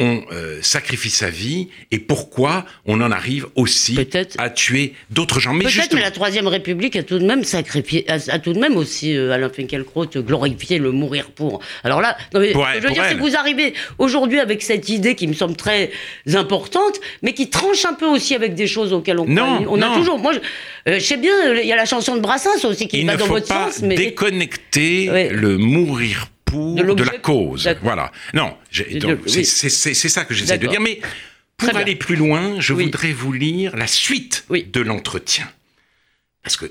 on 0.01 0.23
euh, 0.31 0.59
sacrifie 0.63 1.11
sa 1.11 1.29
vie 1.29 1.69
et 1.91 1.99
pourquoi 1.99 2.65
on 2.87 3.01
en 3.01 3.11
arrive 3.11 3.47
aussi 3.57 3.99
à 4.39 4.49
tuer 4.49 4.95
d'autres 5.11 5.41
gens. 5.41 5.53
Mais 5.53 5.65
peut-être, 5.65 5.93
mais 5.93 6.01
la 6.01 6.13
Troisième 6.13 6.47
République 6.47 6.95
a 6.95 7.03
tout 7.03 7.19
de 7.19 7.27
même 7.27 7.43
sacrifié, 7.43 8.07
a, 8.09 8.39
tout 8.39 8.53
de 8.53 8.61
même 8.61 8.77
aussi, 8.77 9.17
euh, 9.17 9.33
Alain 9.33 9.49
Finkielkraut, 9.49 10.07
glorifié 10.19 10.79
le 10.79 10.93
mourir 10.93 11.31
pour. 11.33 11.61
Alors 11.83 12.01
là, 12.01 12.17
je 12.33 12.39
veux 12.39 12.91
dire, 12.93 13.05
si 13.09 13.15
vous 13.17 13.35
arrivez 13.37 13.75
aujourd'hui 13.99 14.39
avec 14.39 14.63
cette 14.63 14.89
idée 14.89 15.17
qui 15.17 15.27
me 15.27 15.35
semble 15.35 15.57
très 15.57 15.91
importante, 16.33 17.01
mais 17.23 17.35
qui 17.35 17.51
tranche 17.51 17.85
un 17.85 17.95
peu 17.95 18.07
aussi 18.07 18.37
avec 18.37 18.55
des 18.55 18.69
choses 18.69 18.93
auxquelles 18.93 19.19
on 19.19 19.27
non, 19.27 19.65
On 19.69 19.83
a 19.83 19.97
toujours. 19.97 20.19
Moi, 20.19 20.33
je, 20.33 20.93
euh, 20.93 21.01
sais 21.01 21.17
bien, 21.17 21.33
il 21.55 21.67
y 21.67 21.73
a 21.73 21.77
la 21.77 21.87
chanson 21.87 22.15
de 22.15 22.21
Brassens 22.21 22.65
aussi 22.65 22.87
qui 22.87 23.03
va 23.05 23.17
dans 23.17 23.27
votre 23.27 23.47
sens. 23.47 23.83
Mais 23.83 23.97
déconnecter 23.97 25.31
le 25.31 25.59
mourir 25.59 26.29
pour 26.51 26.75
de, 26.75 27.05
la 27.05 27.19
cause. 27.19 27.69
Voilà. 27.83 28.13
Non, 28.35 28.57
c'est 28.71 29.45
ça 29.45 30.25
que 30.25 30.35
j'essaie 30.35 30.59
de 30.59 30.67
dire. 30.67 30.81
Mais 30.81 31.01
pour 31.57 31.77
aller 31.77 31.97
plus 31.97 32.17
loin, 32.17 32.61
je 32.61 32.73
voudrais 32.73 33.13
vous 33.13 33.33
lire 33.33 33.77
la 33.77 33.87
suite 33.87 34.47
de 34.51 34.81
l'entretien. 34.81 35.49
Parce 36.43 36.57
que 36.57 36.67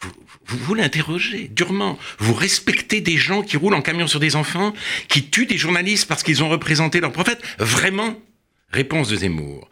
vous, 0.00 0.10
vous, 0.46 0.74
l'interrogez 0.74 1.48
durement. 1.48 1.98
Vous 2.18 2.34
respectez 2.34 3.00
des 3.00 3.16
gens 3.16 3.42
qui 3.42 3.56
roulent 3.56 3.74
en 3.74 3.82
camion 3.82 4.06
sur 4.06 4.20
des 4.20 4.36
enfants, 4.36 4.74
qui 5.08 5.24
tuent 5.24 5.46
des 5.46 5.58
journalistes 5.58 6.06
parce 6.06 6.22
qu'ils 6.22 6.42
ont 6.42 6.48
représenté 6.48 7.00
leur 7.00 7.12
prophète 7.12 7.40
Vraiment 7.58 8.20
Réponse 8.72 9.08
de 9.08 9.16
Zemmour. 9.16 9.68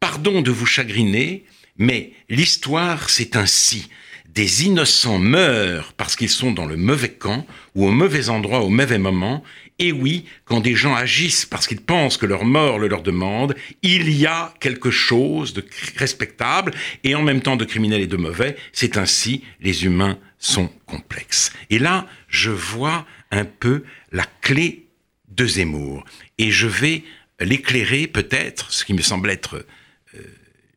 Pardon 0.00 0.42
de 0.42 0.50
vous 0.50 0.66
chagriner, 0.66 1.44
mais 1.76 2.12
l'histoire, 2.28 3.08
c'est 3.08 3.36
ainsi 3.36 3.88
des 4.34 4.64
innocents 4.64 5.18
meurent 5.18 5.92
parce 5.94 6.16
qu'ils 6.16 6.30
sont 6.30 6.52
dans 6.52 6.64
le 6.64 6.76
mauvais 6.76 7.10
camp 7.10 7.46
ou 7.74 7.86
au 7.86 7.90
mauvais 7.90 8.28
endroit 8.30 8.62
au 8.62 8.70
mauvais 8.70 8.98
moment. 8.98 9.42
Et 9.78 9.92
oui, 9.92 10.24
quand 10.44 10.60
des 10.60 10.74
gens 10.74 10.94
agissent 10.94 11.44
parce 11.44 11.66
qu'ils 11.66 11.80
pensent 11.80 12.16
que 12.16 12.26
leur 12.26 12.44
mort 12.44 12.78
le 12.78 12.88
leur 12.88 13.02
demande, 13.02 13.54
il 13.82 14.10
y 14.10 14.26
a 14.26 14.54
quelque 14.60 14.90
chose 14.90 15.52
de 15.52 15.64
respectable 15.96 16.72
et 17.04 17.14
en 17.14 17.22
même 17.22 17.42
temps 17.42 17.56
de 17.56 17.64
criminel 17.64 18.00
et 18.00 18.06
de 18.06 18.16
mauvais. 18.16 18.56
C'est 18.72 18.96
ainsi, 18.96 19.44
les 19.60 19.84
humains 19.84 20.18
sont 20.38 20.70
complexes. 20.86 21.52
Et 21.68 21.78
là, 21.78 22.06
je 22.28 22.50
vois 22.50 23.06
un 23.30 23.44
peu 23.44 23.84
la 24.12 24.24
clé 24.40 24.86
de 25.28 25.46
Zemmour. 25.46 26.04
Et 26.38 26.50
je 26.50 26.66
vais 26.66 27.02
l'éclairer 27.40 28.06
peut-être, 28.06 28.72
ce 28.72 28.84
qui 28.84 28.94
me 28.94 29.02
semble 29.02 29.30
être 29.30 29.66
euh, 30.14 30.20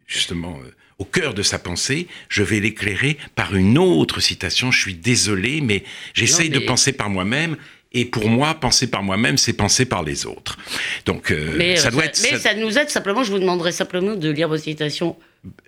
justement... 0.08 0.60
Euh, 0.66 0.72
au 0.98 1.06
cœur 1.06 1.34
de 1.34 1.44
sa 1.44 1.60
pensée, 1.60 2.08
je 2.30 2.44
vais 2.44 2.60
l'éclairer 2.60 3.18
par 3.36 3.56
une 3.56 3.78
autre 3.78 4.20
citation. 4.20 4.72
Je 4.72 4.80
suis 4.80 4.96
désolé, 4.96 5.62
mais 5.62 5.84
j'essaye 6.14 6.50
de 6.50 6.60
penser 6.60 6.94
par 6.94 7.10
moi-même. 7.10 7.58
Et 7.92 8.04
pour 8.04 8.28
moi, 8.28 8.54
penser 8.56 8.88
par 8.88 9.04
moi-même, 9.04 9.38
c'est 9.38 9.54
penser 9.54 9.86
par 9.86 10.04
les 10.04 10.26
autres. 10.26 10.58
Donc, 11.06 11.32
euh, 11.32 11.76
ça 11.78 11.92
doit 11.92 12.06
être. 12.06 12.22
Mais 12.30 12.38
ça... 12.38 12.54
nous 12.54 12.78
aide 12.78 12.90
simplement. 12.90 13.24
Je 13.24 13.32
vous 13.32 13.40
demanderai 13.40 13.72
simplement 13.72 14.16
de 14.16 14.30
lire 14.30 14.50
vos 14.50 14.58
citations 14.58 15.16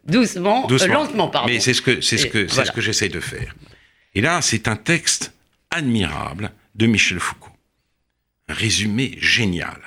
doucement, 0.06 0.68
euh, 0.70 0.88
lentement, 0.88 1.30
pardon. 1.30 1.48
Mais 1.48 1.60
c'est 1.60 1.74
ce 1.74 1.82
que 1.82 2.02
c'est 2.02 2.18
ce 2.18 2.28
que 2.28 2.48
c'est 2.48 2.66
ce 2.66 2.72
que 2.72 2.82
j'essaye 2.82 3.10
de 3.10 3.20
faire. 3.20 3.56
Et 4.16 4.22
là, 4.22 4.42
c'est 4.42 4.68
un 4.68 4.76
texte 4.76 5.34
admirable 5.72 6.52
de 6.76 6.86
Michel 6.86 7.20
Foucault, 7.20 7.56
un 8.48 8.54
résumé 8.54 9.16
génial. 9.20 9.80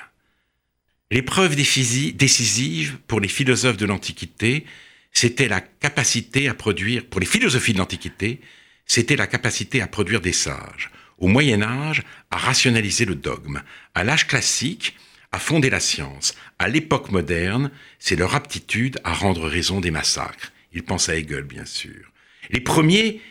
L'épreuve 1.11 1.55
décisive 1.55 2.97
pour 3.07 3.19
les 3.19 3.27
philosophes 3.27 3.77
de 3.77 3.85
l'Antiquité, 3.85 4.65
c'était 5.11 5.47
la 5.47 5.61
capacité 5.61 6.47
à 6.47 6.53
produire, 6.53 7.05
pour 7.05 7.19
les 7.19 7.25
philosophies 7.25 7.73
de 7.73 7.79
l'Antiquité, 7.79 8.41
c'était 8.85 9.15
la 9.15 9.27
capacité 9.27 9.81
à 9.81 9.87
produire 9.87 10.21
des 10.21 10.33
sages. 10.33 10.91
Au 11.17 11.27
Moyen 11.27 11.61
Âge, 11.61 12.03
à 12.31 12.37
rationaliser 12.37 13.05
le 13.05 13.15
dogme. 13.15 13.61
À 13.93 14.03
l'âge 14.03 14.27
classique, 14.27 14.95
à 15.31 15.39
fonder 15.39 15.69
la 15.69 15.79
science. 15.79 16.33
À 16.59 16.67
l'époque 16.67 17.11
moderne, 17.11 17.71
c'est 17.99 18.15
leur 18.15 18.35
aptitude 18.35 18.99
à 19.03 19.13
rendre 19.13 19.47
raison 19.47 19.79
des 19.79 19.91
massacres. 19.91 20.51
Ils 20.73 20.83
pensent 20.83 21.09
à 21.09 21.15
Hegel, 21.15 21.43
bien 21.43 21.65
sûr. 21.65 22.11
Les 22.49 22.59
premiers 22.61 23.21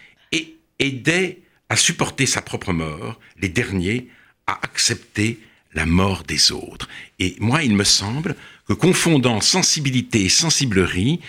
aidaient 0.79 1.39
à 1.69 1.77
supporter 1.77 2.27
sa 2.27 2.43
propre 2.43 2.73
mort, 2.73 3.21
les 3.39 3.49
derniers 3.49 4.09
à 4.47 4.59
accepter 4.63 5.39
la 5.75 5.87
mort 5.87 6.25
des 6.25 6.53
autres. 6.53 6.89
Et 7.19 7.37
moi, 7.39 7.63
il 7.63 7.77
me 7.77 7.85
semble 7.85 8.35
que 8.67 8.73
confondant 8.73 9.41
sensibilité 9.41 10.25
et 10.25 10.29
sensiblerie, 10.29 11.21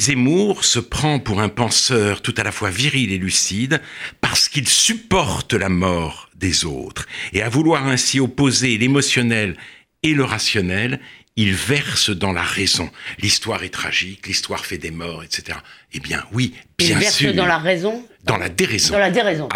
Zemmour 0.00 0.64
se 0.64 0.78
prend 0.78 1.18
pour 1.18 1.40
un 1.40 1.48
penseur 1.48 2.22
tout 2.22 2.34
à 2.36 2.44
la 2.44 2.52
fois 2.52 2.70
viril 2.70 3.12
et 3.12 3.18
lucide 3.18 3.80
parce 4.20 4.48
qu'il 4.48 4.68
supporte 4.68 5.54
la 5.54 5.68
mort 5.68 6.30
des 6.36 6.64
autres. 6.64 7.06
Et 7.32 7.42
à 7.42 7.48
vouloir 7.48 7.86
ainsi 7.86 8.20
opposer 8.20 8.78
l'émotionnel 8.78 9.56
et 10.04 10.14
le 10.14 10.22
rationnel, 10.22 11.00
il 11.34 11.52
verse 11.52 12.10
dans 12.10 12.32
la 12.32 12.42
raison. 12.42 12.90
L'histoire 13.18 13.64
est 13.64 13.68
tragique, 13.70 14.26
l'histoire 14.26 14.64
fait 14.64 14.78
des 14.78 14.92
morts, 14.92 15.24
etc. 15.24 15.58
Eh 15.92 16.00
bien, 16.00 16.24
oui, 16.32 16.54
bien 16.78 16.90
il 16.90 16.98
verse 16.98 17.22
dans 17.34 17.46
la 17.46 17.58
raison 17.58 18.04
Dans 18.24 18.36
la 18.36 18.48
déraison. 18.48 18.94
Dans 18.94 19.00
la 19.00 19.10
déraison. 19.10 19.48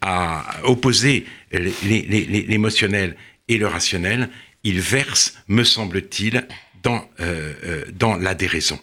À, 0.00 0.44
opposer 0.64 1.26
l'émotionnel 1.52 3.16
et 3.48 3.58
le 3.58 3.66
rationnel, 3.66 4.30
il 4.64 4.80
verse, 4.80 5.34
me 5.48 5.64
semble-t-il, 5.64 6.46
dans, 6.82 7.08
euh, 7.20 7.52
euh, 7.64 7.84
dans 7.92 8.16
la 8.16 8.34
déraison. 8.34 8.78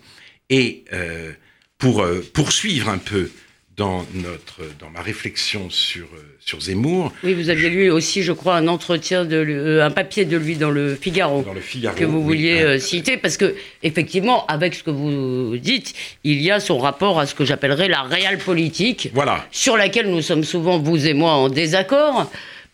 Et 0.49 0.83
euh, 0.93 1.31
pour 1.77 2.01
euh, 2.01 2.25
poursuivre 2.33 2.89
un 2.89 2.97
peu 2.97 3.29
dans, 3.77 4.05
notre, 4.13 4.61
dans 4.79 4.89
ma 4.89 5.01
réflexion 5.01 5.69
sur, 5.69 6.05
euh, 6.05 6.35
sur 6.39 6.59
Zemmour. 6.59 7.13
Oui, 7.23 7.33
vous 7.33 7.49
aviez 7.49 7.69
lu 7.69 7.89
aussi, 7.89 8.23
je 8.23 8.33
crois, 8.33 8.57
un 8.57 8.67
entretien, 8.67 9.23
de, 9.23 9.79
un 9.81 9.91
papier 9.91 10.25
de 10.25 10.35
lui 10.35 10.57
dans 10.57 10.71
le 10.71 10.95
Figaro. 10.95 11.43
Dans 11.43 11.53
le 11.53 11.61
Figaro. 11.61 11.95
Que 11.95 12.03
vous 12.03 12.21
vouliez 12.21 12.77
citer, 12.79 13.15
parce 13.15 13.37
que, 13.37 13.55
effectivement, 13.83 14.45
avec 14.47 14.75
ce 14.75 14.83
que 14.83 14.91
vous 14.91 15.57
dites, 15.57 15.93
il 16.25 16.41
y 16.41 16.51
a 16.51 16.59
son 16.59 16.77
rapport 16.77 17.19
à 17.19 17.25
ce 17.25 17.35
que 17.35 17.45
j'appellerais 17.45 17.87
la 17.87 18.01
réelle 18.01 18.39
politique. 18.39 19.11
Voilà. 19.13 19.47
Sur 19.51 19.77
laquelle 19.77 20.09
nous 20.09 20.21
sommes 20.21 20.43
souvent, 20.43 20.77
vous 20.77 21.07
et 21.07 21.13
moi, 21.13 21.31
en 21.33 21.47
désaccord. 21.47 22.29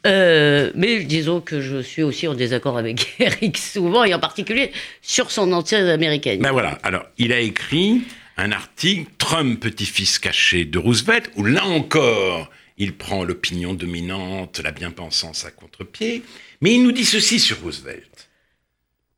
Euh, 0.05 0.71
mais 0.75 1.03
disons 1.03 1.41
que 1.41 1.61
je 1.61 1.81
suis 1.81 2.03
aussi 2.03 2.27
en 2.27 2.35
désaccord 2.35 2.77
avec 2.77 3.15
Eric 3.19 3.57
souvent, 3.57 4.03
et 4.03 4.13
en 4.13 4.19
particulier 4.19 4.71
sur 5.01 5.31
son 5.31 5.51
entière 5.51 5.87
américaine. 5.91 6.41
Ben 6.41 6.51
voilà, 6.51 6.77
alors 6.83 7.05
il 7.17 7.33
a 7.33 7.39
écrit 7.39 8.03
un 8.37 8.51
article, 8.51 9.09
Trump, 9.17 9.59
petit-fils 9.59 10.19
caché 10.19 10.65
de 10.65 10.77
Roosevelt, 10.77 11.31
où 11.35 11.43
là 11.43 11.65
encore, 11.65 12.51
il 12.77 12.95
prend 12.95 13.23
l'opinion 13.23 13.73
dominante, 13.73 14.59
la 14.63 14.71
bien-pensance 14.71 15.45
à 15.45 15.51
contre-pied, 15.51 16.23
mais 16.61 16.73
il 16.73 16.83
nous 16.83 16.91
dit 16.91 17.05
ceci 17.05 17.39
sur 17.39 17.61
Roosevelt. 17.61 18.29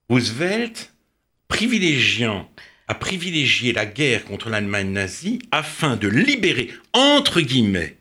Roosevelt, 0.09 0.93
privilégiant, 1.47 2.49
a 2.87 2.95
privilégié 2.95 3.73
la 3.73 3.85
guerre 3.85 4.23
contre 4.23 4.49
l'Allemagne 4.49 4.91
nazie 4.91 5.39
afin 5.51 5.97
de 5.97 6.07
libérer, 6.07 6.71
entre 6.93 7.41
guillemets, 7.41 7.96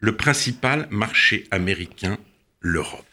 le 0.00 0.16
principal 0.16 0.88
marché 0.90 1.46
américain, 1.50 2.18
l'Europe. 2.60 3.06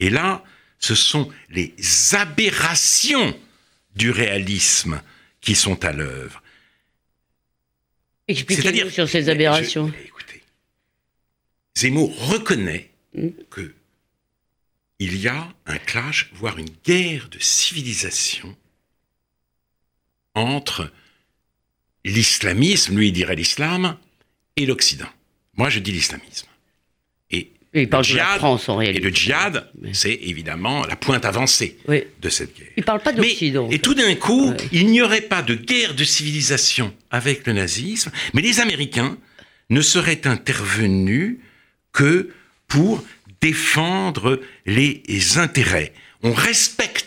Et 0.00 0.10
là, 0.10 0.44
ce 0.78 0.94
sont 0.94 1.32
les 1.48 1.74
aberrations 2.12 3.38
du 3.94 4.10
réalisme 4.10 5.00
qui 5.40 5.54
sont 5.54 5.84
à 5.84 5.92
l'œuvre. 5.92 6.42
Expliquez-nous 8.26 8.90
sur 8.90 9.08
ces 9.08 9.28
aberrations. 9.28 9.92
écoutez, 10.04 10.42
Zemmour 11.76 12.28
reconnaît 12.28 12.90
hmm. 13.14 13.28
que 13.50 13.74
il 14.98 15.16
y 15.16 15.28
a 15.28 15.52
un 15.66 15.78
clash, 15.78 16.30
voire 16.34 16.58
une 16.58 16.70
guerre 16.84 17.28
de 17.28 17.38
civilisation 17.38 18.56
entre 20.34 20.90
l'islamisme, 22.04 22.96
lui 22.96 23.08
il 23.08 23.12
dirait 23.12 23.36
l'islam, 23.36 23.98
et 24.56 24.66
l'Occident. 24.66 25.08
Moi 25.56 25.70
je 25.70 25.78
dis 25.78 25.92
l'islamisme. 25.92 26.46
Et, 27.30 27.50
il 27.72 27.88
parle 27.88 28.06
de 28.06 28.16
la 28.16 28.36
France 28.38 28.68
en 28.68 28.76
réalité. 28.76 29.00
Et 29.00 29.04
le 29.04 29.14
djihad, 29.14 29.68
c'est 29.92 30.14
évidemment 30.22 30.86
la 30.86 30.94
pointe 30.94 31.24
avancée 31.24 31.76
de 31.88 32.28
cette 32.28 32.56
guerre. 32.56 32.68
Il 32.76 32.84
parle 32.84 33.00
pas 33.00 33.12
d'Occident. 33.12 33.68
Et 33.70 33.80
tout 33.80 33.94
d'un 33.94 34.14
coup, 34.14 34.54
il 34.70 34.86
n'y 34.86 35.02
aurait 35.02 35.22
pas 35.22 35.42
de 35.42 35.54
guerre 35.54 35.94
de 35.94 36.04
civilisation 36.04 36.94
avec 37.10 37.46
le 37.46 37.52
nazisme, 37.52 38.12
mais 38.32 38.42
les 38.42 38.60
Américains 38.60 39.18
ne 39.70 39.80
seraient 39.80 40.26
intervenus 40.26 41.38
que 41.92 42.30
pour 42.68 43.04
défendre 43.40 44.40
les 44.66 45.02
intérêts. 45.36 45.92
On 46.22 46.32
respecte 46.32 47.03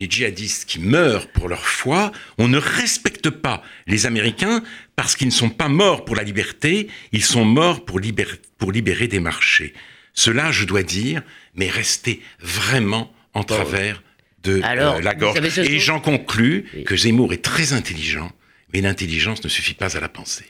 les 0.00 0.08
djihadistes 0.08 0.64
qui 0.66 0.78
meurent 0.78 1.28
pour 1.28 1.48
leur 1.48 1.66
foi, 1.66 2.12
on 2.38 2.48
ne 2.48 2.58
respecte 2.58 3.30
pas 3.30 3.62
les 3.86 4.06
Américains 4.06 4.62
parce 4.96 5.16
qu'ils 5.16 5.28
ne 5.28 5.32
sont 5.32 5.50
pas 5.50 5.68
morts 5.68 6.04
pour 6.04 6.16
la 6.16 6.22
liberté, 6.22 6.88
ils 7.12 7.24
sont 7.24 7.44
morts 7.44 7.84
pour, 7.84 7.98
libérer, 7.98 9.08
des 9.08 9.20
marchés. 9.20 9.74
Cela, 10.14 10.50
je 10.52 10.64
dois 10.64 10.82
dire, 10.82 11.22
mais 11.54 11.68
rester 11.68 12.22
vraiment 12.40 13.12
en 13.34 13.44
travers 13.44 14.02
de 14.42 14.60
euh, 14.64 15.00
la 15.00 15.14
gorge. 15.14 15.38
Et 15.58 15.78
j'en 15.78 16.00
conclus 16.00 16.64
que 16.86 16.96
Zemmour 16.96 17.32
est 17.32 17.44
très 17.44 17.72
intelligent, 17.72 18.30
mais 18.72 18.80
l'intelligence 18.80 19.42
ne 19.42 19.48
suffit 19.48 19.74
pas 19.74 19.96
à 19.96 20.00
la 20.00 20.08
penser. 20.08 20.44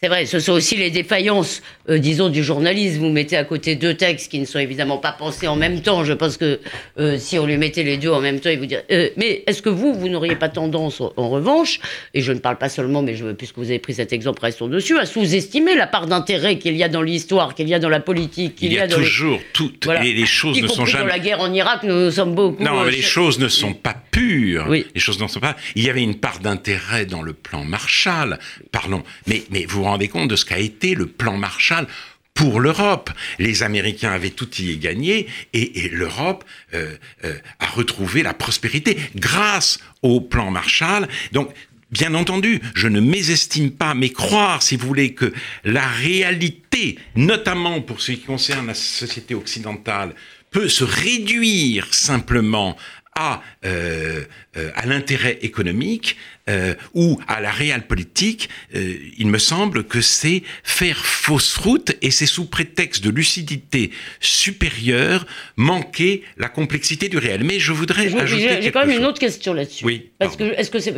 C'est 0.00 0.06
vrai, 0.06 0.26
ce 0.26 0.38
sont 0.38 0.52
aussi 0.52 0.76
les 0.76 0.92
défaillances, 0.92 1.60
euh, 1.90 1.98
disons, 1.98 2.28
du 2.28 2.44
journalisme. 2.44 3.00
Vous 3.00 3.10
mettez 3.10 3.36
à 3.36 3.42
côté 3.42 3.74
deux 3.74 3.94
textes 3.94 4.30
qui 4.30 4.38
ne 4.38 4.44
sont 4.44 4.60
évidemment 4.60 4.98
pas 4.98 5.10
pensés 5.10 5.48
en 5.48 5.56
même 5.56 5.82
temps. 5.82 6.04
Je 6.04 6.12
pense 6.12 6.36
que 6.36 6.60
euh, 7.00 7.18
si 7.18 7.36
on 7.36 7.46
lui 7.46 7.56
mettait 7.56 7.82
les 7.82 7.96
deux 7.96 8.10
en 8.10 8.20
même 8.20 8.38
temps, 8.38 8.50
il 8.50 8.60
vous 8.60 8.66
dirait. 8.66 8.84
Euh, 8.92 9.08
mais 9.16 9.42
est-ce 9.48 9.60
que 9.60 9.68
vous, 9.68 9.92
vous 9.94 10.08
n'auriez 10.08 10.36
pas 10.36 10.48
tendance, 10.48 11.00
en 11.00 11.28
revanche, 11.28 11.80
et 12.14 12.20
je 12.20 12.30
ne 12.30 12.38
parle 12.38 12.58
pas 12.58 12.68
seulement, 12.68 13.02
mais 13.02 13.16
je, 13.16 13.32
puisque 13.32 13.58
vous 13.58 13.70
avez 13.70 13.80
pris 13.80 13.94
cet 13.94 14.12
exemple, 14.12 14.40
restons 14.40 14.68
dessus, 14.68 14.96
à 15.00 15.04
sous-estimer 15.04 15.74
la 15.74 15.88
part 15.88 16.06
d'intérêt 16.06 16.58
qu'il 16.58 16.76
y 16.76 16.84
a 16.84 16.88
dans 16.88 17.02
l'histoire, 17.02 17.56
qu'il 17.56 17.68
y 17.68 17.74
a 17.74 17.80
dans 17.80 17.88
la 17.88 17.98
politique, 17.98 18.54
qu'il 18.54 18.72
y, 18.72 18.78
a, 18.78 18.86
toujours 18.86 19.40
toutes 19.52 19.84
les, 20.00 20.26
choses 20.26 20.62
ne 20.62 20.68
sont 20.68 20.86
jamais. 20.86 21.06
Dans 21.06 21.10
la 21.10 21.18
guerre 21.18 21.40
en 21.40 21.52
Irak, 21.52 21.82
nous 21.82 22.12
sommes 22.12 22.36
beaucoup. 22.36 22.62
Non, 22.62 22.84
mais 22.84 22.92
les 22.92 23.02
choses 23.02 23.40
ne 23.40 23.48
sont 23.48 23.74
pas 23.74 23.96
pures. 24.12 24.66
Oui. 24.68 24.86
Les 24.94 25.00
choses 25.00 25.20
ne 25.20 25.26
sont 25.26 25.40
pas. 25.40 25.56
Il 25.74 25.84
y 25.84 25.90
avait 25.90 26.04
une 26.04 26.20
part 26.20 26.38
d'intérêt 26.38 27.04
dans 27.04 27.22
le 27.22 27.32
plan 27.32 27.64
Marshall. 27.64 28.38
Parlons. 28.70 29.02
Mais 29.26 29.42
mais 29.50 29.64
vous 29.66 29.87
rendez 29.88 30.08
compte 30.08 30.28
de 30.28 30.36
ce 30.36 30.44
qu'a 30.44 30.58
été 30.58 30.94
le 30.94 31.06
plan 31.06 31.36
Marshall 31.36 31.86
pour 32.34 32.60
l'Europe. 32.60 33.10
Les 33.40 33.64
Américains 33.64 34.12
avaient 34.12 34.30
tout 34.30 34.48
y 34.60 34.76
gagné 34.76 35.26
et, 35.52 35.88
l'Europe 35.88 36.44
euh, 36.74 36.94
euh, 37.24 37.34
a 37.58 37.66
retrouvé 37.66 38.22
la 38.22 38.32
prospérité 38.32 38.96
grâce 39.16 39.80
au 40.02 40.20
plan 40.20 40.50
Marshall. 40.50 41.08
Donc, 41.32 41.52
bien 41.90 42.14
entendu, 42.14 42.60
je 42.74 42.86
ne 42.86 43.00
mésestime 43.00 43.72
pas, 43.72 43.94
mais 43.94 44.10
croire, 44.10 44.62
si 44.62 44.76
vous 44.76 44.86
voulez, 44.86 45.14
que 45.14 45.32
la 45.64 45.86
réalité, 45.86 46.98
notamment 47.16 47.80
pour 47.80 48.00
ce 48.00 48.12
qui 48.12 48.20
concerne 48.20 48.68
la 48.68 48.74
société 48.74 49.34
occidentale, 49.34 50.14
peut 50.50 50.68
se 50.68 50.84
réduire 50.84 51.92
simplement 51.92 52.76
à, 53.18 53.42
euh, 53.64 54.22
euh, 54.56 54.70
à 54.76 54.86
l'intérêt 54.86 55.38
économique 55.42 56.16
euh, 56.48 56.74
ou 56.94 57.20
à 57.26 57.40
la 57.40 57.50
réelle 57.50 57.82
politique, 57.82 58.48
il 58.72 59.26
me 59.26 59.38
semble 59.38 59.84
que 59.84 60.00
c'est 60.00 60.44
faire 60.62 61.04
fausse 61.04 61.56
route 61.56 61.96
et 62.00 62.10
c'est 62.12 62.26
sous 62.26 62.46
prétexte 62.46 63.02
de 63.02 63.10
lucidité 63.10 63.90
supérieure 64.20 65.26
manquer 65.56 66.22
la 66.36 66.48
complexité 66.48 67.08
du 67.08 67.18
réel. 67.18 67.42
Mais 67.44 67.58
je 67.58 67.72
voudrais 67.72 68.14
ajouter 68.16 68.62
J'ai 68.62 68.70
quand 68.70 68.86
même 68.86 68.96
une 68.96 69.04
autre 69.04 69.18
question 69.18 69.52
là-dessus. 69.52 69.84
Oui. 69.84 70.10
Parce 70.18 70.36
que 70.36 70.44
est-ce 70.44 70.70
que 70.70 70.78
c'est 70.78 70.94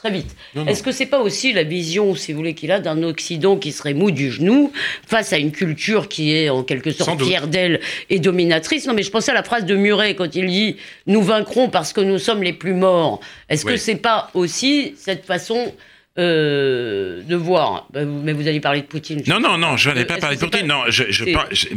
très 0.00 0.10
vite. 0.10 0.34
Est-ce 0.66 0.82
que 0.82 0.92
c'est 0.92 1.06
pas 1.06 1.20
aussi 1.20 1.52
la 1.52 1.62
vision, 1.62 2.14
si 2.14 2.32
vous 2.32 2.38
voulez, 2.38 2.54
qu'il 2.54 2.72
a 2.72 2.80
d'un 2.80 3.02
Occident 3.02 3.58
qui 3.58 3.70
serait 3.70 3.92
mou 3.92 4.10
du 4.10 4.30
genou 4.30 4.72
face 5.06 5.34
à 5.34 5.36
une 5.36 5.52
culture 5.52 6.08
qui 6.08 6.34
est 6.34 6.48
en 6.48 6.62
quelque 6.62 6.90
sorte 6.90 7.22
fière 7.22 7.48
d'elle 7.48 7.80
et 8.08 8.18
dominatrice? 8.18 8.86
Non, 8.86 8.94
mais 8.94 9.02
je 9.02 9.10
pensais 9.10 9.30
à 9.30 9.34
la 9.34 9.42
phrase 9.42 9.66
de 9.66 9.76
Muret 9.76 10.14
quand 10.14 10.34
il 10.34 10.46
dit 10.46 10.76
"Nous 11.06 11.20
vaincrons 11.22 11.68
parce 11.68 11.92
que 11.92 12.00
nous 12.00 12.18
sommes 12.18 12.42
les 12.42 12.54
plus 12.54 12.72
morts". 12.72 13.20
Est-ce 13.50 13.66
que 13.66 13.76
c'est 13.76 13.96
pas 13.96 14.30
aussi 14.32 14.94
cette 14.96 15.26
façon 15.26 15.74
euh, 16.18 17.22
de 17.22 17.36
voir. 17.36 17.86
Bah, 17.92 18.04
mais 18.04 18.32
vous 18.32 18.48
allez 18.48 18.58
parler 18.58 18.80
de 18.80 18.86
Poutine. 18.86 19.22
Non, 19.28 19.38
non, 19.38 19.56
non, 19.56 19.76
je 19.76 19.90
n'allais 19.90 20.04
pas 20.04 20.18
parler 20.18 20.36
de 20.36 20.40
Poutine. 20.40 20.66
Non, 20.66 20.82
je, 20.88 21.04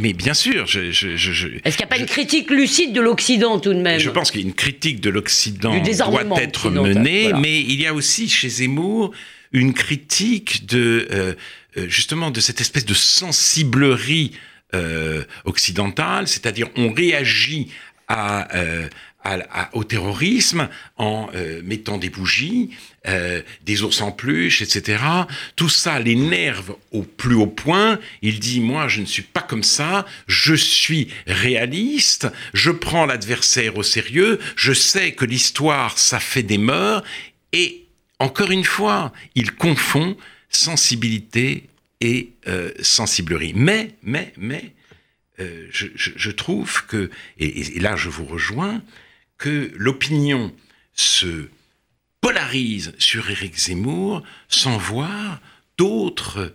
mais 0.00 0.12
bien 0.12 0.34
sûr. 0.34 0.66
Je, 0.66 0.80
Est-ce 0.80 1.76
qu'il 1.76 1.78
n'y 1.78 1.84
a 1.84 1.86
pas 1.86 1.98
une 1.98 2.06
critique 2.06 2.50
lucide 2.50 2.92
de 2.92 3.00
l'Occident 3.00 3.60
tout 3.60 3.72
de 3.72 3.80
même 3.80 4.00
Je 4.00 4.10
pense 4.10 4.32
qu'il 4.32 4.40
y 4.40 4.44
a 4.44 4.46
une 4.48 4.54
critique 4.54 5.00
de 5.00 5.10
l'Occident 5.10 5.72
doit 5.80 6.42
être 6.42 6.68
menée, 6.68 7.32
mais 7.32 7.60
il 7.60 7.80
y 7.80 7.86
a 7.86 7.94
aussi 7.94 8.28
chez 8.28 8.48
Zemmour 8.48 9.12
une 9.52 9.72
critique 9.72 10.66
de 10.66 11.06
euh, 11.12 11.34
euh, 11.76 11.86
justement 11.88 12.32
de 12.32 12.40
cette 12.40 12.60
espèce 12.60 12.84
de 12.84 12.94
sensiblerie 12.94 14.32
occidentale, 15.44 16.26
c'est-à-dire 16.26 16.66
on 16.74 16.92
réagit 16.92 17.68
à, 18.08 18.48
au 19.72 19.84
terrorisme 19.84 20.68
en 20.96 21.30
euh, 21.34 21.62
mettant 21.64 21.96
des 21.96 22.10
bougies, 22.10 22.70
euh, 23.06 23.42
des 23.64 23.82
ours 23.82 24.00
en 24.02 24.12
peluche, 24.12 24.60
etc. 24.60 25.02
Tout 25.56 25.68
ça 25.68 25.98
l'énerve 25.98 26.76
au 26.92 27.02
plus 27.02 27.34
haut 27.34 27.46
point. 27.46 27.98
Il 28.22 28.38
dit, 28.38 28.60
moi, 28.60 28.86
je 28.88 29.00
ne 29.00 29.06
suis 29.06 29.22
pas 29.22 29.40
comme 29.40 29.62
ça, 29.62 30.06
je 30.26 30.54
suis 30.54 31.08
réaliste, 31.26 32.28
je 32.52 32.70
prends 32.70 33.06
l'adversaire 33.06 33.76
au 33.78 33.82
sérieux, 33.82 34.38
je 34.56 34.72
sais 34.72 35.12
que 35.12 35.24
l'histoire, 35.24 35.98
ça 35.98 36.20
fait 36.20 36.42
des 36.42 36.58
morts, 36.58 37.02
et 37.52 37.86
encore 38.18 38.50
une 38.50 38.64
fois, 38.64 39.12
il 39.34 39.52
confond 39.52 40.16
sensibilité 40.50 41.64
et 42.00 42.32
euh, 42.46 42.70
sensiblerie. 42.80 43.52
Mais, 43.54 43.90
mais, 44.02 44.32
mais, 44.36 44.72
je, 45.70 46.30
trouve 46.30 46.86
que, 46.86 47.10
et, 47.38 47.80
là 47.80 47.96
je 47.96 48.08
vous 48.08 48.24
rejoins, 48.24 48.80
que 49.38 49.72
l'opinion 49.76 50.52
se 50.94 51.48
polarise 52.20 52.94
sur 52.98 53.28
Éric 53.30 53.58
Zemmour 53.58 54.22
sans 54.48 54.78
voir 54.78 55.40
d'autres 55.76 56.54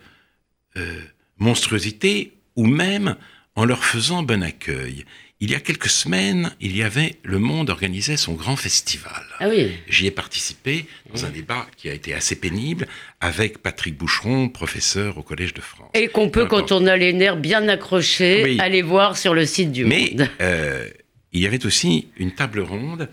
euh, 0.76 1.00
monstruosités 1.38 2.32
ou 2.56 2.66
même 2.66 3.16
en 3.54 3.64
leur 3.64 3.84
faisant 3.84 4.22
bon 4.22 4.42
accueil. 4.42 5.04
Il 5.42 5.50
y 5.50 5.54
a 5.54 5.60
quelques 5.60 5.88
semaines, 5.88 6.52
il 6.60 6.76
y 6.76 6.82
avait 6.82 7.16
Le 7.22 7.38
Monde 7.38 7.70
organisait 7.70 8.18
son 8.18 8.34
grand 8.34 8.56
festival. 8.56 9.22
Ah 9.38 9.48
oui. 9.48 9.70
J'y 9.88 10.06
ai 10.06 10.10
participé 10.10 10.84
dans 11.10 11.24
un 11.24 11.30
débat 11.30 11.66
qui 11.78 11.88
a 11.88 11.94
été 11.94 12.12
assez 12.12 12.36
pénible 12.36 12.86
avec 13.20 13.58
Patrick 13.58 13.96
Boucheron, 13.96 14.50
professeur 14.50 15.16
au 15.16 15.22
Collège 15.22 15.54
de 15.54 15.62
France. 15.62 15.88
Et 15.94 16.08
qu'on 16.08 16.28
peut, 16.28 16.44
quand 16.44 16.72
on 16.72 16.86
a 16.86 16.94
les 16.94 17.14
nerfs 17.14 17.38
bien 17.38 17.68
accrochés, 17.68 18.60
aller 18.60 18.82
voir 18.82 19.16
sur 19.16 19.32
le 19.32 19.46
site 19.46 19.72
du 19.72 19.86
Mais, 19.86 20.10
Monde. 20.10 20.28
Euh, 20.42 20.90
il 21.32 21.40
y 21.40 21.46
avait 21.46 21.64
aussi 21.66 22.08
une 22.16 22.32
table 22.32 22.60
ronde 22.60 23.08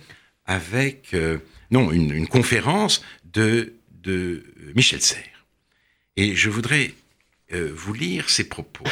avec, 0.46 1.14
euh, 1.14 1.38
non, 1.72 1.92
une, 1.92 2.28
conférence 2.28 3.04
de, 3.26 3.74
de 3.92 4.44
Michel 4.76 5.02
Serres. 5.02 5.46
Et 6.16 6.36
je 6.36 6.50
voudrais 6.50 6.94
euh, 7.54 7.72
vous 7.74 7.94
lire 7.94 8.30
ses 8.30 8.48
propos. 8.48 8.86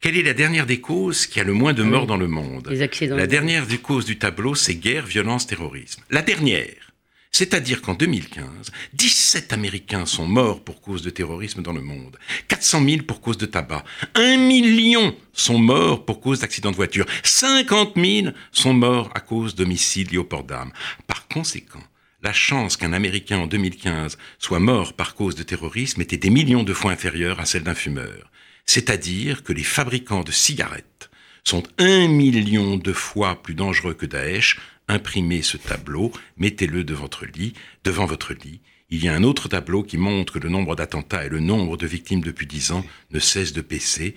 Quelle 0.00 0.18
est 0.18 0.22
la 0.22 0.34
dernière 0.34 0.66
des 0.66 0.80
causes 0.80 1.26
qui 1.26 1.40
a 1.40 1.44
le 1.44 1.54
moins 1.54 1.72
de 1.72 1.82
morts 1.82 2.06
dans 2.06 2.18
le 2.18 2.26
monde? 2.28 2.68
Les 2.70 2.82
accidents. 2.82 3.16
La 3.16 3.26
dernière 3.26 3.66
des 3.66 3.78
causes 3.78 4.04
du 4.04 4.18
tableau, 4.18 4.54
c'est 4.54 4.74
guerre, 4.74 5.06
violence, 5.06 5.46
terrorisme. 5.46 6.02
La 6.10 6.20
dernière, 6.20 6.92
C'est-à-dire 7.36 7.82
qu'en 7.82 7.94
2015, 7.94 8.70
17 8.92 9.52
Américains 9.52 10.06
sont 10.06 10.24
morts 10.24 10.62
pour 10.62 10.80
cause 10.80 11.02
de 11.02 11.10
terrorisme 11.10 11.62
dans 11.62 11.72
le 11.72 11.80
monde, 11.80 12.16
400 12.46 12.84
000 12.88 13.02
pour 13.02 13.20
cause 13.20 13.38
de 13.38 13.46
tabac, 13.46 13.82
1 14.14 14.36
million 14.36 15.16
sont 15.32 15.58
morts 15.58 16.04
pour 16.04 16.20
cause 16.20 16.38
d'accidents 16.38 16.70
de 16.70 16.76
voiture, 16.76 17.06
50 17.24 17.94
000 17.96 18.28
sont 18.52 18.72
morts 18.72 19.10
à 19.16 19.20
cause 19.20 19.56
d'homicides 19.56 20.12
liés 20.12 20.18
au 20.18 20.22
port 20.22 20.44
d'armes. 20.44 20.70
Par 21.08 21.26
conséquent, 21.26 21.82
la 22.22 22.32
chance 22.32 22.76
qu'un 22.76 22.92
Américain 22.92 23.38
en 23.38 23.48
2015 23.48 24.16
soit 24.38 24.60
mort 24.60 24.92
par 24.92 25.16
cause 25.16 25.34
de 25.34 25.42
terrorisme 25.42 26.02
était 26.02 26.16
des 26.16 26.30
millions 26.30 26.62
de 26.62 26.72
fois 26.72 26.92
inférieure 26.92 27.40
à 27.40 27.46
celle 27.46 27.64
d'un 27.64 27.74
fumeur. 27.74 28.30
C'est-à-dire 28.64 29.42
que 29.42 29.52
les 29.52 29.64
fabricants 29.64 30.22
de 30.22 30.30
cigarettes 30.30 31.10
sont 31.42 31.64
un 31.78 32.06
million 32.06 32.76
de 32.76 32.92
fois 32.92 33.42
plus 33.42 33.54
dangereux 33.54 33.94
que 33.94 34.06
Daesh, 34.06 34.60
imprimez 34.88 35.42
ce 35.42 35.56
tableau, 35.56 36.12
mettez-le 36.36 36.84
devant 36.84 37.02
votre 37.02 37.26
lit, 37.26 37.54
devant 37.84 38.06
votre 38.06 38.34
lit. 38.34 38.60
Il 38.90 39.02
y 39.02 39.08
a 39.08 39.14
un 39.14 39.22
autre 39.22 39.48
tableau 39.48 39.82
qui 39.82 39.96
montre 39.96 40.34
que 40.34 40.38
le 40.38 40.48
nombre 40.48 40.76
d'attentats 40.76 41.24
et 41.24 41.28
le 41.28 41.40
nombre 41.40 41.76
de 41.76 41.86
victimes 41.86 42.20
depuis 42.20 42.46
dix 42.46 42.72
ans 42.72 42.84
ne 43.10 43.18
cessent 43.18 43.52
de 43.52 43.62
baisser, 43.62 44.14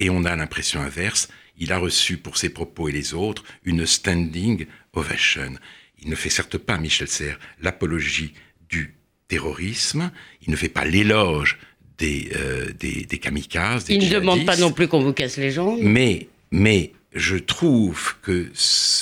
et 0.00 0.10
on 0.10 0.24
a 0.24 0.36
l'impression 0.36 0.80
inverse. 0.80 1.28
Il 1.58 1.72
a 1.72 1.78
reçu 1.78 2.18
pour 2.18 2.36
ses 2.36 2.50
propos 2.50 2.88
et 2.88 2.92
les 2.92 3.14
autres 3.14 3.44
une 3.64 3.86
standing 3.86 4.66
ovation. 4.92 5.54
Il 6.02 6.10
ne 6.10 6.14
fait 6.14 6.30
certes 6.30 6.58
pas, 6.58 6.78
Michel 6.78 7.08
Serres, 7.08 7.38
l'apologie 7.60 8.34
du 8.68 8.94
terrorisme, 9.28 10.10
il 10.42 10.50
ne 10.50 10.56
fait 10.56 10.68
pas 10.68 10.84
l'éloge 10.84 11.58
des, 11.98 12.30
euh, 12.36 12.72
des, 12.78 13.18
kamikazes. 13.18 13.86
il 13.88 14.04
ne 14.04 14.14
demande 14.14 14.44
pas 14.44 14.56
non 14.56 14.70
plus 14.70 14.86
qu'on 14.86 15.02
vous 15.02 15.14
casse 15.14 15.38
les 15.38 15.50
jambes. 15.50 15.78
Mais, 15.80 16.28
mais 16.50 16.92
je 17.16 17.36
trouve 17.36 18.14
que 18.20 18.52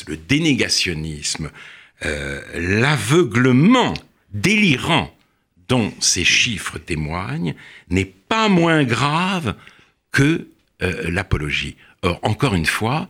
le 0.06 0.16
dénégationnisme, 0.16 1.50
euh, 2.04 2.40
l'aveuglement 2.80 3.94
délirant 4.32 5.14
dont 5.68 5.92
ces 6.00 6.24
chiffres 6.24 6.78
témoignent 6.78 7.54
n'est 7.90 8.04
pas 8.04 8.48
moins 8.48 8.84
grave 8.84 9.56
que 10.12 10.46
euh, 10.82 11.10
l'apologie. 11.10 11.76
Or, 12.02 12.20
encore 12.22 12.54
une 12.54 12.66
fois, 12.66 13.08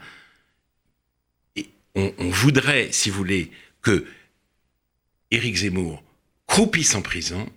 on, 1.94 2.12
voudrait, 2.18 2.88
si 2.90 3.10
vous 3.10 3.18
voulez, 3.18 3.50
que 3.82 4.06
Éric 5.30 5.56
Zemmour 5.56 6.02
croupisse 6.46 6.94
en 6.94 7.02
prison 7.02 7.48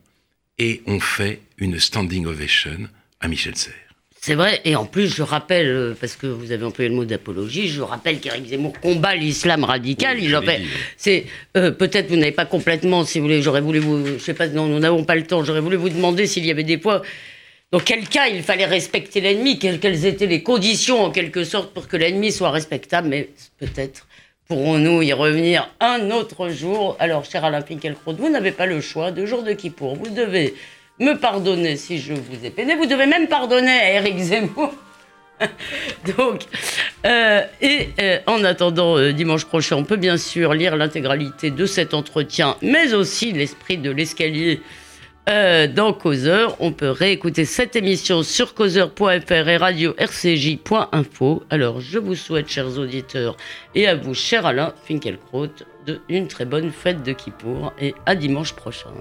et 0.57 0.83
on 0.85 0.99
fait 0.99 1.41
une 1.57 1.79
standing 1.79 2.25
ovation 2.25 2.89
à 3.19 3.27
Michel 3.27 3.55
Serres. 3.55 3.86
C'est 4.27 4.35
vrai, 4.35 4.59
et 4.65 4.75
en 4.75 4.83
plus, 4.83 5.07
je 5.07 5.23
rappelle, 5.23 5.67
euh, 5.67 5.97
parce 5.97 6.17
que 6.17 6.27
vous 6.27 6.51
avez 6.51 6.65
employé 6.65 6.89
le 6.89 6.95
mot 6.97 7.05
d'apologie, 7.05 7.69
je 7.69 7.81
rappelle 7.81 8.19
qu'Éric 8.19 8.47
Zemmour 8.47 8.73
combat 8.81 9.15
l'islam 9.15 9.63
radical. 9.63 10.21
il 10.21 10.37
c'est 10.97 11.27
euh, 11.55 11.71
peut-être 11.71 12.09
vous 12.09 12.17
n'avez 12.17 12.33
pas 12.33 12.43
complètement, 12.43 13.05
si 13.05 13.19
vous 13.19 13.23
voulez, 13.23 13.41
j'aurais 13.41 13.61
voulu 13.61 13.79
vous, 13.79 14.05
je 14.05 14.17
sais 14.17 14.33
pas, 14.33 14.47
non, 14.47 14.65
nous 14.65 14.79
n'avons 14.79 15.05
pas 15.05 15.15
le 15.15 15.23
temps. 15.23 15.45
J'aurais 15.45 15.61
voulu 15.61 15.77
vous 15.77 15.87
demander 15.87 16.27
s'il 16.27 16.45
y 16.45 16.51
avait 16.51 16.65
des 16.65 16.77
points. 16.77 17.01
Dans 17.71 17.79
quel 17.79 18.05
cas 18.09 18.27
il 18.27 18.43
fallait 18.43 18.65
respecter 18.65 19.21
l'ennemi, 19.21 19.59
quelles, 19.59 20.05
étaient 20.05 20.25
les 20.25 20.43
conditions 20.43 21.05
en 21.05 21.09
quelque 21.09 21.45
sorte 21.45 21.73
pour 21.73 21.87
que 21.87 21.95
l'ennemi 21.95 22.33
soit 22.33 22.51
respectable, 22.51 23.07
mais 23.07 23.29
peut-être 23.59 24.07
pourrons-nous 24.49 25.03
y 25.03 25.13
revenir 25.13 25.69
un 25.79 26.11
autre 26.11 26.49
jour. 26.49 26.97
Alors, 26.99 27.23
cher 27.23 27.45
Alain 27.45 27.61
Finkielkraut, 27.61 28.15
vous 28.15 28.29
n'avez 28.29 28.51
pas 28.51 28.65
le 28.65 28.81
choix. 28.81 29.11
De 29.11 29.25
jour 29.25 29.43
de 29.43 29.53
Kippour, 29.53 29.95
vous 29.95 30.09
devez 30.09 30.53
me 30.99 31.13
pardonner 31.13 31.75
si 31.75 31.99
je 31.99 32.13
vous 32.13 32.45
ai 32.45 32.49
peiné. 32.49 32.75
Vous 32.75 32.85
devez 32.85 33.05
même 33.05 33.27
pardonner 33.27 33.71
à 33.71 33.93
Eric 33.93 34.17
Zemmour. 34.17 34.73
Donc, 36.17 36.45
euh, 37.05 37.41
et 37.61 37.89
euh, 38.01 38.19
en 38.25 38.43
attendant 38.43 38.97
euh, 38.97 39.13
dimanche 39.13 39.45
prochain, 39.45 39.75
on 39.75 39.83
peut 39.83 39.97
bien 39.97 40.17
sûr 40.17 40.53
lire 40.53 40.75
l'intégralité 40.75 41.51
de 41.51 41.65
cet 41.65 41.93
entretien, 41.93 42.57
mais 42.61 42.93
aussi 42.93 43.31
l'esprit 43.31 43.77
de 43.77 43.91
l'escalier 43.91 44.61
dans 45.75 45.91
Causeur. 45.91 46.55
On 46.61 46.71
peut 46.71 46.89
réécouter 46.89 47.43
cette 47.43 47.75
émission 47.75 48.23
sur 48.23 48.53
causeur.fr 48.53 49.49
et 49.49 49.57
radio 49.57 49.93
rcj.info. 49.99 51.43
Alors, 51.49 51.81
je 51.81 51.99
vous 51.99 52.15
souhaite, 52.15 52.47
chers 52.47 52.79
auditeurs, 52.79 53.35
et 53.75 53.89
à 53.89 53.95
vous, 53.95 54.13
cher 54.13 54.45
Alain 54.45 54.73
Finkielkraut, 54.85 55.49
de 55.85 55.99
une 56.07 56.29
très 56.29 56.45
bonne 56.45 56.71
fête 56.71 57.03
de 57.03 57.11
Kippour 57.11 57.73
et 57.77 57.93
à 58.05 58.15
dimanche 58.15 58.53
prochain. 58.53 58.91